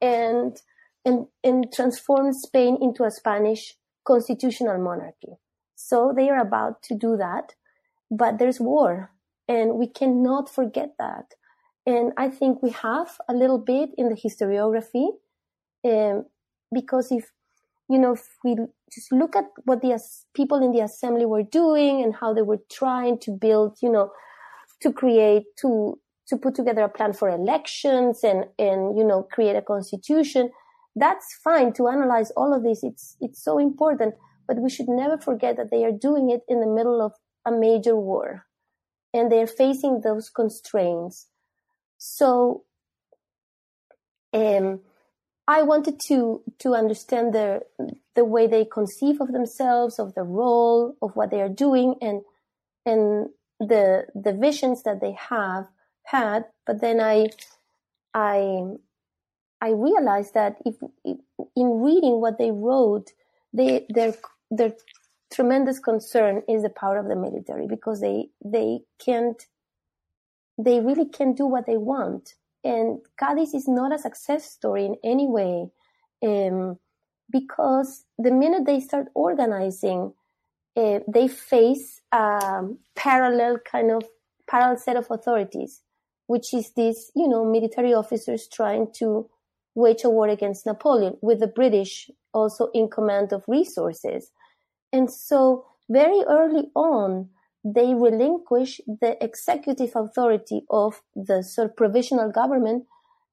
[0.00, 0.56] and,
[1.04, 3.74] and, and transform Spain into a Spanish
[4.06, 5.34] constitutional monarchy.
[5.74, 7.54] So they are about to do that,
[8.10, 9.10] but there's war
[9.48, 11.34] and we cannot forget that.
[11.86, 15.08] And I think we have a little bit in the historiography,
[15.84, 16.24] um,
[16.72, 17.30] because if
[17.88, 18.56] you know, if we
[18.92, 20.00] just look at what the
[20.34, 24.10] people in the assembly were doing and how they were trying to build, you know,
[24.80, 29.56] to create, to, to put together a plan for elections and, and, you know, create
[29.56, 30.50] a constitution.
[30.96, 32.82] That's fine to analyze all of this.
[32.82, 34.14] It's, it's so important,
[34.46, 37.12] but we should never forget that they are doing it in the middle of
[37.44, 38.46] a major war
[39.12, 41.28] and they're facing those constraints.
[41.98, 42.64] So,
[44.32, 44.80] um,
[45.46, 47.62] I wanted to to understand the
[48.14, 52.22] the way they conceive of themselves, of the role, of what they are doing, and
[52.86, 53.28] and
[53.60, 55.66] the the visions that they have
[56.04, 56.46] had.
[56.66, 57.28] But then I
[58.14, 58.62] I
[59.60, 63.12] I realized that if, in reading what they wrote,
[63.52, 64.14] they their
[64.50, 64.72] their
[65.32, 69.46] tremendous concern is the power of the military because they they can't
[70.56, 72.34] they really can't do what they want
[72.64, 75.68] and Cadiz is not a success story in any way
[76.24, 76.78] um,
[77.30, 80.14] because the minute they start organizing,
[80.76, 82.62] uh, they face a
[82.96, 84.02] parallel kind of
[84.48, 85.82] parallel set of authorities,
[86.26, 89.28] which is this, you know, military officers trying to
[89.74, 94.30] wage a war against Napoleon with the British also in command of resources.
[94.92, 97.28] And so very early on,
[97.64, 102.84] they relinquish the executive authority of the sort of provisional government.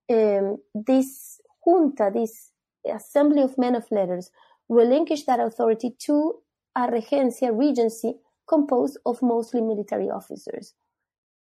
[0.10, 2.52] Um, this junta, this
[2.90, 4.32] assembly of men of letters,
[4.70, 6.36] relinquish that authority to
[6.76, 8.14] a regencia, regency,
[8.48, 10.74] composed of mostly military officers,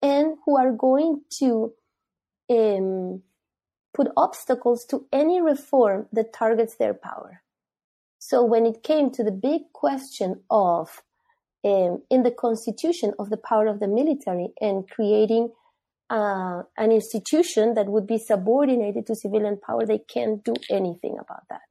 [0.02, 1.74] and who are going to
[2.50, 3.22] um,
[3.94, 7.42] put obstacles to any reform that targets their power.
[8.20, 11.02] So when it came to the big question of
[11.66, 15.52] um, in the constitution of the power of the military and creating
[16.12, 21.44] uh, an institution that would be subordinated to civilian power, they can't do anything about
[21.50, 21.62] that.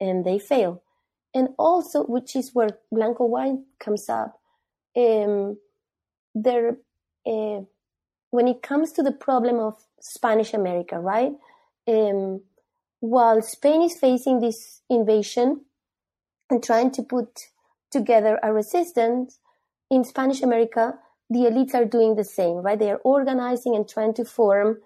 [0.00, 0.82] And they fail.
[1.34, 4.38] And also, which is where Blanco White comes up,
[4.96, 5.58] um,
[6.34, 6.76] there,
[7.26, 7.60] uh,
[8.30, 11.32] when it comes to the problem of Spanish America, right?
[11.88, 12.42] Um,
[13.00, 15.62] while Spain is facing this invasion
[16.48, 17.40] and trying to put
[17.92, 19.38] together a resistance.
[19.90, 20.94] In Spanish America,
[21.28, 22.78] the elites are doing the same, right?
[22.78, 24.78] They are organizing and trying to form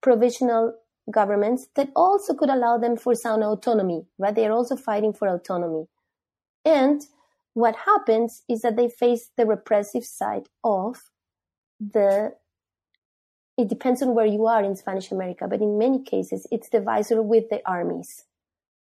[0.00, 0.74] provisional
[1.10, 4.34] governments that also could allow them for sound autonomy, right?
[4.34, 5.86] They are also fighting for autonomy.
[6.64, 7.02] And
[7.54, 11.10] what happens is that they face the repressive side of
[11.80, 12.34] the
[13.58, 16.80] it depends on where you are in Spanish America, but in many cases, it's the
[16.80, 18.24] viceroy with the armies.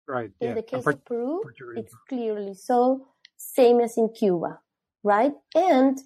[0.06, 0.30] Right.
[0.40, 0.54] In yeah.
[0.54, 1.42] the case of Peru,
[1.76, 3.06] it's clearly so
[3.40, 4.60] same as in Cuba,
[5.02, 5.32] right?
[5.54, 5.98] And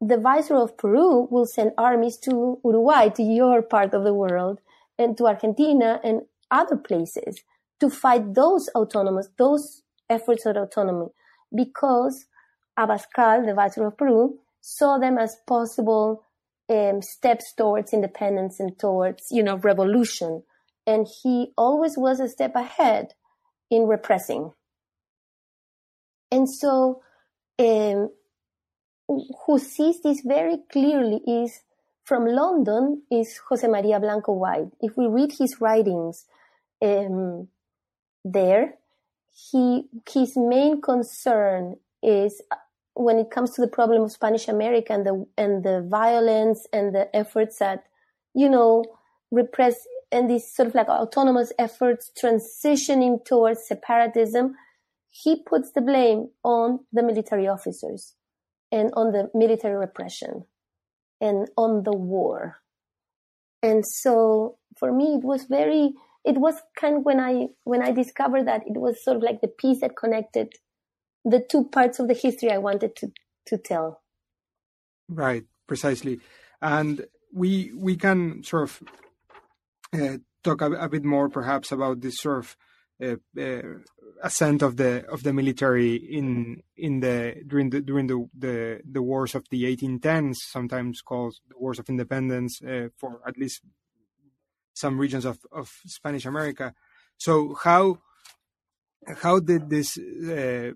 [0.00, 4.60] the viceroy of Peru will send armies to Uruguay, to your part of the world,
[4.98, 7.42] and to Argentina and other places
[7.80, 11.06] to fight those autonomous, those efforts of autonomy,
[11.54, 12.26] because
[12.78, 16.22] Abascal, the viceroy of Peru, saw them as possible
[16.68, 20.42] um, steps towards independence and towards, you know, revolution.
[20.86, 23.14] And he always was a step ahead
[23.70, 24.52] in repressing.
[26.34, 27.00] And so,
[27.60, 28.10] um,
[29.06, 31.60] who sees this very clearly is
[32.04, 34.72] from London is Jose Maria Blanco White.
[34.80, 36.26] If we read his writings
[36.82, 37.46] um,
[38.24, 38.74] there,
[39.32, 42.56] he his main concern is uh,
[42.94, 46.92] when it comes to the problem of Spanish America and the and the violence and
[46.92, 47.84] the efforts at
[48.34, 48.84] you know
[49.30, 54.56] repress and these sort of like autonomous efforts transitioning towards separatism
[55.14, 58.14] he puts the blame on the military officers
[58.72, 60.44] and on the military repression
[61.20, 62.56] and on the war.
[63.62, 65.92] And so for me, it was very,
[66.24, 69.40] it was kind of when I, when I discovered that it was sort of like
[69.40, 70.52] the piece that connected
[71.24, 73.12] the two parts of the history I wanted to,
[73.46, 74.02] to tell.
[75.08, 76.18] Right, precisely.
[76.60, 78.82] And we, we can sort of
[79.92, 82.56] uh, talk a, a, bit more perhaps about this sort of
[83.02, 83.62] uh, uh,
[84.22, 89.02] ascent of the of the military in in the during the during the the, the
[89.02, 93.62] wars of the 1810s, sometimes called the wars of independence uh, for at least
[94.74, 96.74] some regions of, of Spanish America.
[97.16, 97.98] So how
[99.22, 100.72] how did this uh,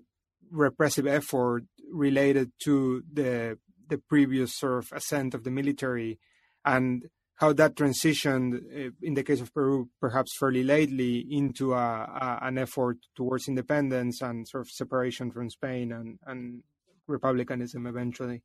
[0.51, 3.57] repressive effort related to the
[3.87, 6.19] the previous sort of ascent of the military
[6.65, 7.05] and
[7.39, 12.39] how that transitioned uh, in the case of Peru, perhaps fairly lately, into a, a,
[12.41, 16.63] an effort towards independence and sort of separation from Spain and, and
[17.07, 18.41] republicanism eventually.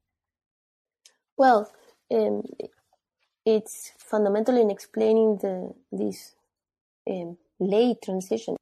[1.36, 1.72] Well,
[2.12, 2.42] um,
[3.45, 6.36] it's fundamental in explaining the this
[7.11, 8.57] um, late transition.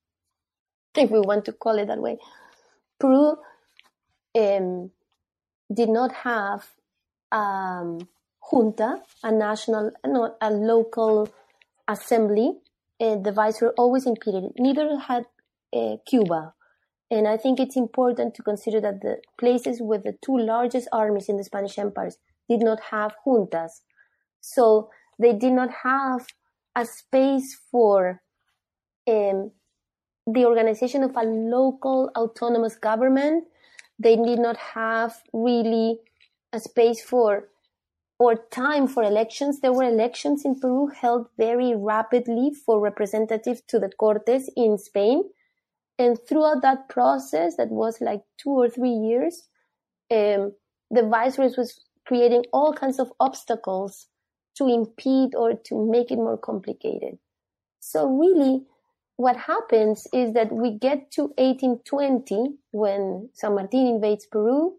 [0.96, 2.16] if we want to call it that way.
[2.98, 3.36] Peru
[4.34, 4.90] um,
[5.72, 6.66] did not have
[7.30, 8.08] um,
[8.50, 11.28] junta, a national, not a local
[11.88, 12.58] assembly.
[13.00, 14.44] Uh, the viceroy always impeded.
[14.58, 15.26] Neither had
[15.74, 16.54] uh, Cuba.
[17.10, 21.28] And I think it's important to consider that the places with the two largest armies
[21.28, 22.16] in the Spanish empires
[22.48, 23.82] did not have juntas.
[24.40, 26.26] So they did not have
[26.74, 28.22] a space for
[29.06, 29.50] um,
[30.26, 33.44] the organization of a local autonomous government.
[33.98, 35.98] They did not have really
[36.52, 37.48] a space for
[38.22, 39.60] or time for elections.
[39.60, 45.24] There were elections in Peru held very rapidly for representatives to the Cortes in Spain.
[45.98, 49.48] And throughout that process, that was like two or three years,
[50.10, 50.52] um,
[50.90, 54.06] the viceroy was creating all kinds of obstacles
[54.56, 57.18] to impede or to make it more complicated.
[57.80, 58.62] So really,
[59.16, 64.78] what happens is that we get to 1820 when San Martin invades Peru,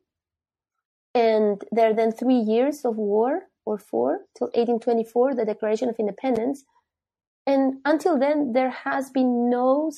[1.13, 5.95] and there are then three years of war or four till 1824, the Declaration of
[5.99, 6.65] Independence.
[7.45, 9.91] And until then, there has been no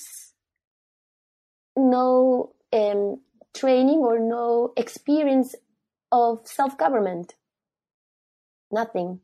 [1.77, 3.21] no um,
[3.55, 5.55] training or no experience
[6.11, 7.35] of self government.
[8.71, 9.21] Nothing.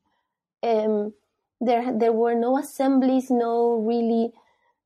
[0.63, 1.13] Um,
[1.59, 4.31] there there were no assemblies, no really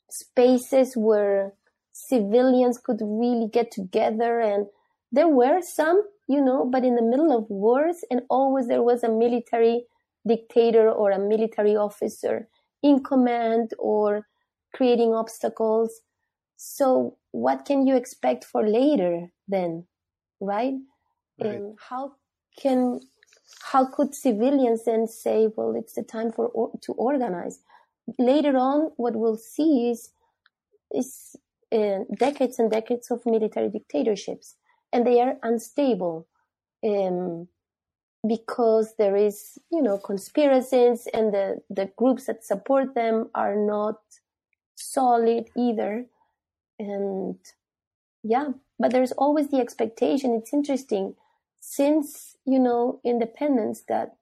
[0.09, 1.53] spaces where
[1.91, 4.67] civilians could really get together and
[5.15, 9.03] there were some you know but in the middle of wars and always there was
[9.03, 9.85] a military
[10.27, 12.47] dictator or a military officer
[12.81, 14.27] in command or
[14.73, 16.01] creating obstacles
[16.57, 19.85] so what can you expect for later then
[20.39, 20.73] right,
[21.39, 21.55] right.
[21.55, 22.13] and how
[22.61, 22.99] can
[23.61, 27.59] how could civilians then say, well, it's the time for or, to organize?
[28.19, 30.11] Later on, what we'll see is
[30.93, 31.35] is
[31.71, 34.55] uh, decades and decades of military dictatorships,
[34.91, 36.27] and they are unstable
[36.85, 37.47] um,
[38.27, 43.99] because there is, you know, conspiracies, and the the groups that support them are not
[44.75, 46.05] solid either,
[46.79, 47.37] and
[48.23, 50.33] yeah, but there's always the expectation.
[50.33, 51.15] It's interesting
[51.59, 54.15] since you know, independence that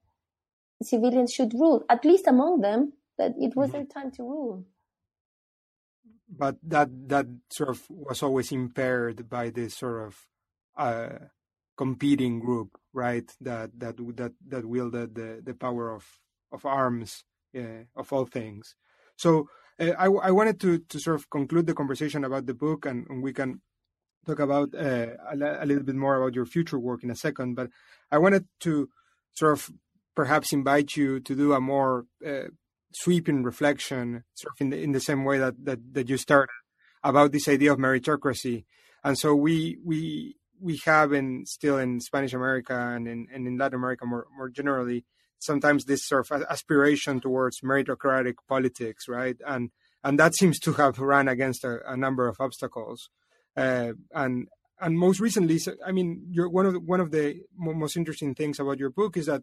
[0.82, 3.78] civilians should rule, at least among them, that it was mm-hmm.
[3.78, 4.64] their time to rule.
[6.28, 10.26] But that that sort of was always impaired by this sort of
[10.76, 11.18] uh,
[11.76, 13.30] competing group, right?
[13.40, 16.04] That that that that wielded the, the power of
[16.52, 17.24] of arms
[17.56, 18.74] uh, of all things.
[19.16, 19.48] So
[19.80, 23.06] uh, I I wanted to to sort of conclude the conversation about the book, and,
[23.08, 23.60] and we can
[24.26, 27.54] talk about uh, a, a, little bit more about your future work in a second.
[27.54, 27.68] But
[28.10, 28.88] I wanted to
[29.34, 29.70] sort of
[30.16, 32.06] perhaps invite you to do a more
[32.94, 36.52] sweeping reflection, sort of in the, in the same way that, that, that you started
[37.02, 38.64] about this idea of meritocracy.
[39.02, 43.58] And so we we we have in still in Spanish America and in and in
[43.58, 45.04] Latin America more more generally
[45.38, 49.36] sometimes this sort of aspiration towards meritocratic politics, right?
[49.46, 49.70] And
[50.02, 53.10] and that seems to have run against a, a number of obstacles.
[53.56, 54.48] Uh, and
[54.80, 58.78] and most recently, I mean, one of the, one of the most interesting things about
[58.78, 59.42] your book is that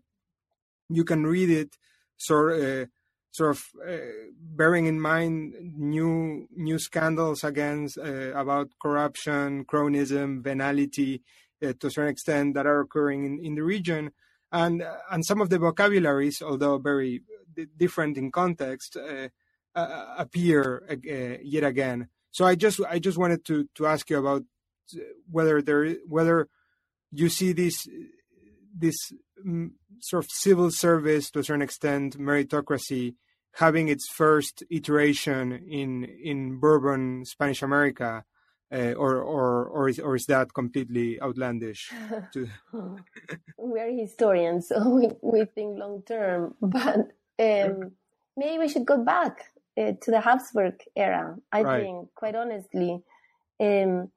[0.90, 1.78] you can read it
[2.18, 2.86] sort uh,
[3.32, 3.98] sort of uh,
[4.40, 11.22] bearing in mind new new scandals against uh, about corruption, cronyism, venality
[11.64, 14.12] uh, to a certain extent that are occurring in, in the region,
[14.52, 17.24] and and some of the vocabularies, although very
[17.78, 18.98] different in context,
[19.76, 20.84] appear
[21.44, 22.10] yet again.
[22.32, 24.44] So I just I just wanted to to ask you about
[25.30, 26.48] whether there whether
[27.12, 27.88] you see this
[28.78, 28.96] this
[29.46, 29.72] mm,
[30.04, 33.16] sort of civil service to a certain extent meritocracy
[33.54, 38.24] having its first iteration in in Bourbon Spanish America,
[38.72, 41.92] uh, or or or is or is that completely outlandish?
[42.34, 42.48] To...
[43.58, 47.92] we are historians, so we we think long term, but um,
[48.38, 51.36] maybe we should go back uh, to the Habsburg era.
[51.52, 51.82] I right.
[51.82, 53.02] think, quite honestly,
[53.60, 54.12] um,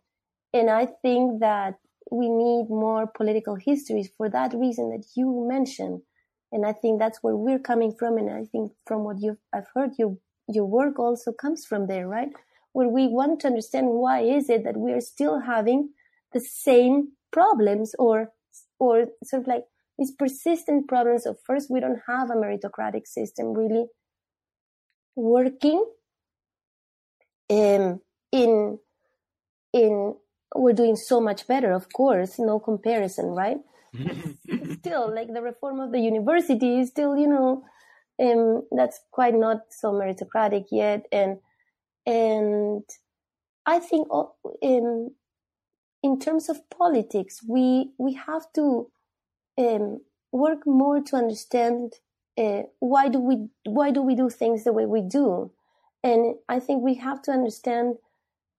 [0.52, 1.78] and I think that
[2.14, 6.00] we need more political histories for that reason that you mentioned.
[6.52, 8.18] And I think that's where we're coming from.
[8.18, 10.16] And I think from what you've I've heard, your
[10.48, 12.30] your work also comes from there, right?
[12.72, 15.90] Where we want to understand why is it that we are still having
[16.32, 18.30] the same problems or
[18.78, 19.64] or sort of like
[19.98, 23.86] these persistent problems of first we don't have a meritocratic system really
[25.16, 25.84] working
[27.50, 28.00] um,
[28.32, 28.78] in
[29.72, 30.14] in
[30.54, 33.58] we're doing so much better of course no comparison right?
[34.80, 37.64] Still like the reform of the university is still you know
[38.20, 41.38] um, that's quite not so meritocratic yet and
[42.06, 42.82] and
[43.66, 45.10] I think um,
[46.02, 48.90] in terms of politics, we we have to
[49.56, 50.00] um,
[50.32, 51.94] work more to understand
[52.36, 55.50] uh, why do we why do we do things the way we do,
[56.02, 57.96] and I think we have to understand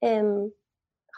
[0.01, 0.53] um,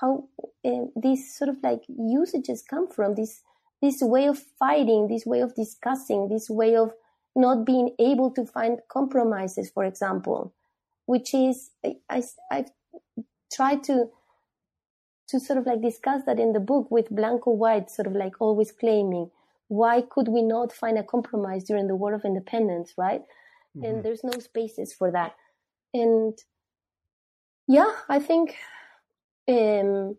[0.02, 0.28] how
[0.68, 3.42] uh, these sort of like usages come from this
[3.82, 6.92] this way of fighting, this way of discussing, this way of
[7.36, 10.54] not being able to find compromises, for example,
[11.06, 12.72] which is I, I I've
[13.52, 14.10] tried to
[15.30, 18.34] to sort of like discuss that in the book with Blanco White, sort of like
[18.40, 19.30] always claiming,
[19.68, 23.22] why could we not find a compromise during the War of Independence, right?
[23.76, 23.86] Mm-hmm.
[23.86, 25.36] And there's no spaces for that.
[25.94, 26.38] And
[27.68, 28.56] yeah, I think,
[29.50, 30.16] um,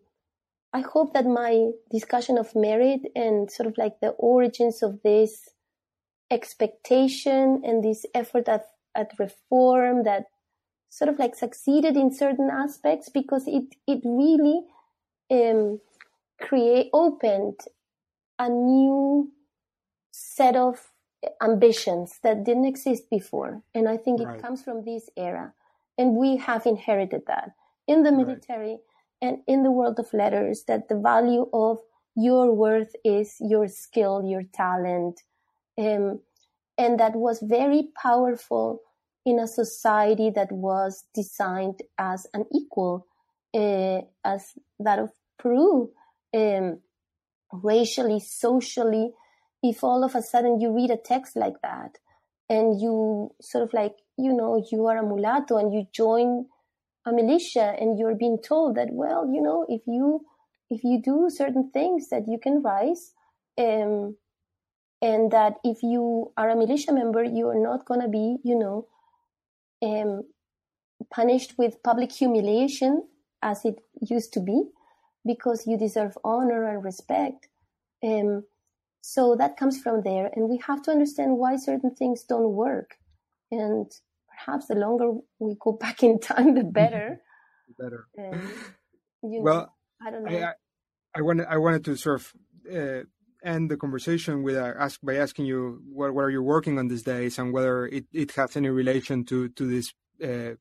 [0.73, 5.49] I hope that my discussion of merit and sort of like the origins of this
[6.31, 10.25] expectation and this effort at, at reform that
[10.91, 14.61] sort of like succeeded in certain aspects because it, it really
[15.31, 15.81] um,
[16.41, 17.61] create opened
[18.39, 19.31] a new
[20.11, 20.91] set of
[21.43, 23.63] ambitions that didn't exist before.
[23.75, 24.37] And I think right.
[24.37, 25.53] it comes from this era.
[25.97, 27.53] And we have inherited that
[27.87, 28.79] in the military right.
[29.21, 31.79] And in the world of letters that the value of
[32.15, 35.21] your worth is your skill, your talent.
[35.77, 36.21] Um,
[36.77, 38.81] and that was very powerful
[39.25, 43.07] in a society that was designed as an equal,
[43.55, 45.91] uh, as that of Peru,
[46.35, 46.81] um,
[47.53, 49.11] racially, socially,
[49.63, 51.99] if all of a sudden you read a text like that
[52.49, 56.47] and you sort of like, you know, you are a mulatto and you join
[57.09, 60.25] a militia and you're being told that, well, you know, if you,
[60.71, 63.13] if you do certain things that you can rise,
[63.59, 64.17] um,
[65.01, 68.59] and that if you are a militia member, you are not going to be, you
[68.59, 68.87] know,
[69.83, 70.23] um,
[71.13, 73.05] punished with public humiliation
[73.43, 74.65] as it used to be
[75.25, 77.49] because you deserve honor and respect.
[78.03, 78.45] Um,
[79.01, 80.31] so that comes from there.
[80.35, 82.97] And we have to understand why certain things don't work.
[83.51, 83.91] And
[84.45, 87.21] perhaps the longer we go back in time, the better.
[87.69, 88.07] the better.
[88.19, 88.53] Um,
[89.23, 89.73] well,
[90.03, 90.39] know, I don't know.
[90.39, 90.53] I, I,
[91.17, 92.33] I, wanted, I wanted to sort of
[92.73, 93.03] uh,
[93.45, 96.89] end the conversation with uh, ask by asking you what, what are you working on
[96.89, 100.55] these days and whether it, it has any relation to, to this uh,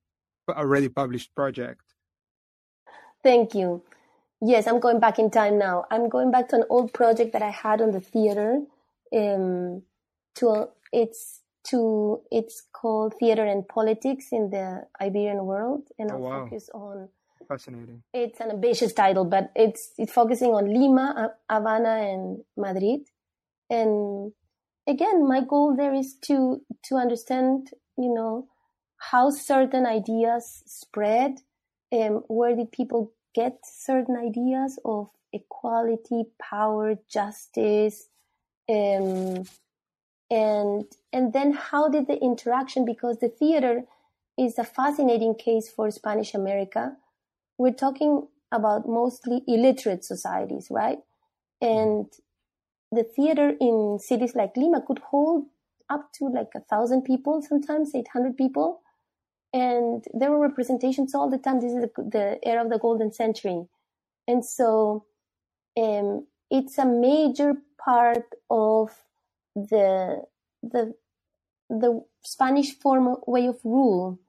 [0.50, 1.82] already published project.
[3.24, 3.84] Thank you.
[4.42, 5.86] Yes, I'm going back in time now.
[5.90, 8.62] I'm going back to an old project that I had on the theater.
[9.12, 9.84] Um,
[10.36, 16.44] to it's to it's called Theater and Politics in the Iberian World, and oh, wow.
[16.46, 17.10] focus on.
[17.48, 18.04] Fascinating.
[18.14, 23.02] It's an ambitious title, but it's it's focusing on Lima, Havana, and Madrid.
[23.70, 24.34] And
[24.86, 28.48] again, my goal there is to to understand, you know,
[28.98, 31.36] how certain ideas spread,
[31.94, 38.08] um, where did people get certain ideas of equality, power, justice,
[38.70, 39.46] um,
[40.30, 40.86] and
[41.18, 42.86] and then how did the interaction?
[42.86, 43.84] Because the theater
[44.38, 46.98] is a fascinating case for Spanish America.
[47.58, 51.00] We're talking about mostly illiterate societies, right?
[51.62, 52.08] And
[52.92, 55.46] the theater in cities like Lima could hold
[55.90, 58.82] up to like a thousand people, sometimes 800 people
[59.54, 61.62] and there were representations all the time.
[61.62, 63.66] This is the, the era of the golden century,
[64.28, 65.06] and so
[65.78, 68.92] um, it's a major part of
[69.56, 70.24] the
[70.64, 70.96] the
[71.70, 74.20] the Spanish form way of rule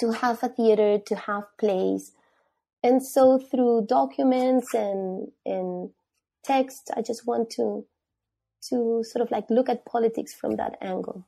[0.00, 2.12] to have a theater, to have plays,
[2.82, 5.90] and so through documents and and
[6.44, 7.84] text, I just want to
[8.68, 11.24] to sort of like look at politics from that angle.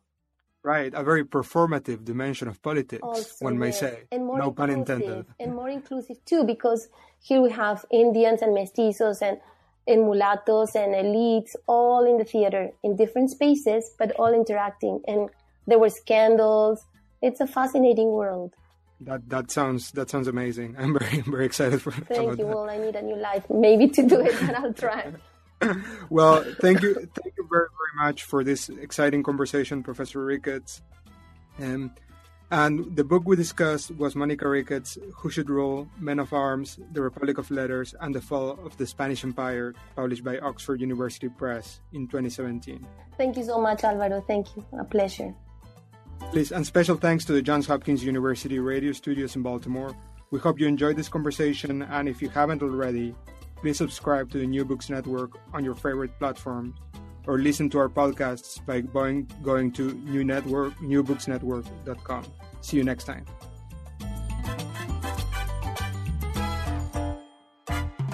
[0.62, 3.80] Right, a very performative dimension of politics, also, one may yes.
[3.80, 4.04] say.
[4.10, 5.26] And more no pun intended.
[5.38, 6.88] And more inclusive too, because
[7.20, 9.40] here we have Indians and mestizos and,
[9.86, 15.00] and mulattoes and elites all in the theater in different spaces, but all interacting.
[15.06, 15.28] And
[15.66, 16.84] there were scandals.
[17.22, 18.52] It's a fascinating world.
[19.00, 20.76] That that sounds that sounds amazing.
[20.78, 21.90] I'm very very excited for.
[21.90, 22.36] Thank you.
[22.36, 22.46] That.
[22.46, 25.12] Well, I need a new life maybe to do it, and I'll try.
[26.10, 30.82] well, thank you, thank you very, very much for this exciting conversation, Professor Ricketts.
[31.60, 31.94] Um,
[32.50, 37.02] and the book we discussed was Monica Ricketts' Who Should Rule, Men of Arms, The
[37.02, 41.80] Republic of Letters, and the Fall of the Spanish Empire, published by Oxford University Press
[41.92, 42.86] in 2017.
[43.16, 44.20] Thank you so much, Alvaro.
[44.26, 44.64] Thank you.
[44.78, 45.34] A pleasure.
[46.30, 49.94] Please, and special thanks to the Johns Hopkins University radio studios in Baltimore.
[50.30, 53.14] We hope you enjoyed this conversation, and if you haven't already,
[53.64, 56.74] Please subscribe to the New Books Network on your favorite platform
[57.26, 62.24] or listen to our podcasts by going, going to new network, newbooksnetwork.com.
[62.60, 63.24] See you next time.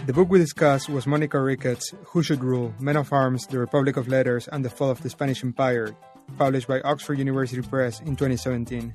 [0.07, 3.97] The book we discussed was Monica Ricketts' Who Should Rule Men of Arms, The Republic
[3.97, 5.95] of Letters, and the Fall of the Spanish Empire,
[6.37, 8.93] published by Oxford University Press in 2017.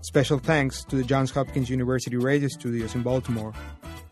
[0.00, 3.52] Special thanks to the Johns Hopkins University Radio Studios in Baltimore.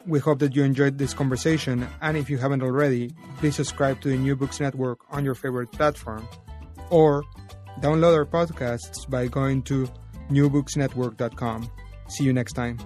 [0.06, 4.08] We hope that you enjoyed this conversation, and if you haven't already, please subscribe to
[4.08, 6.28] the New Books Network on your favorite platform,
[6.90, 7.24] or
[7.80, 9.88] download our podcasts by going to
[10.30, 11.70] newbooksnetwork.com.
[12.08, 12.78] See you next time.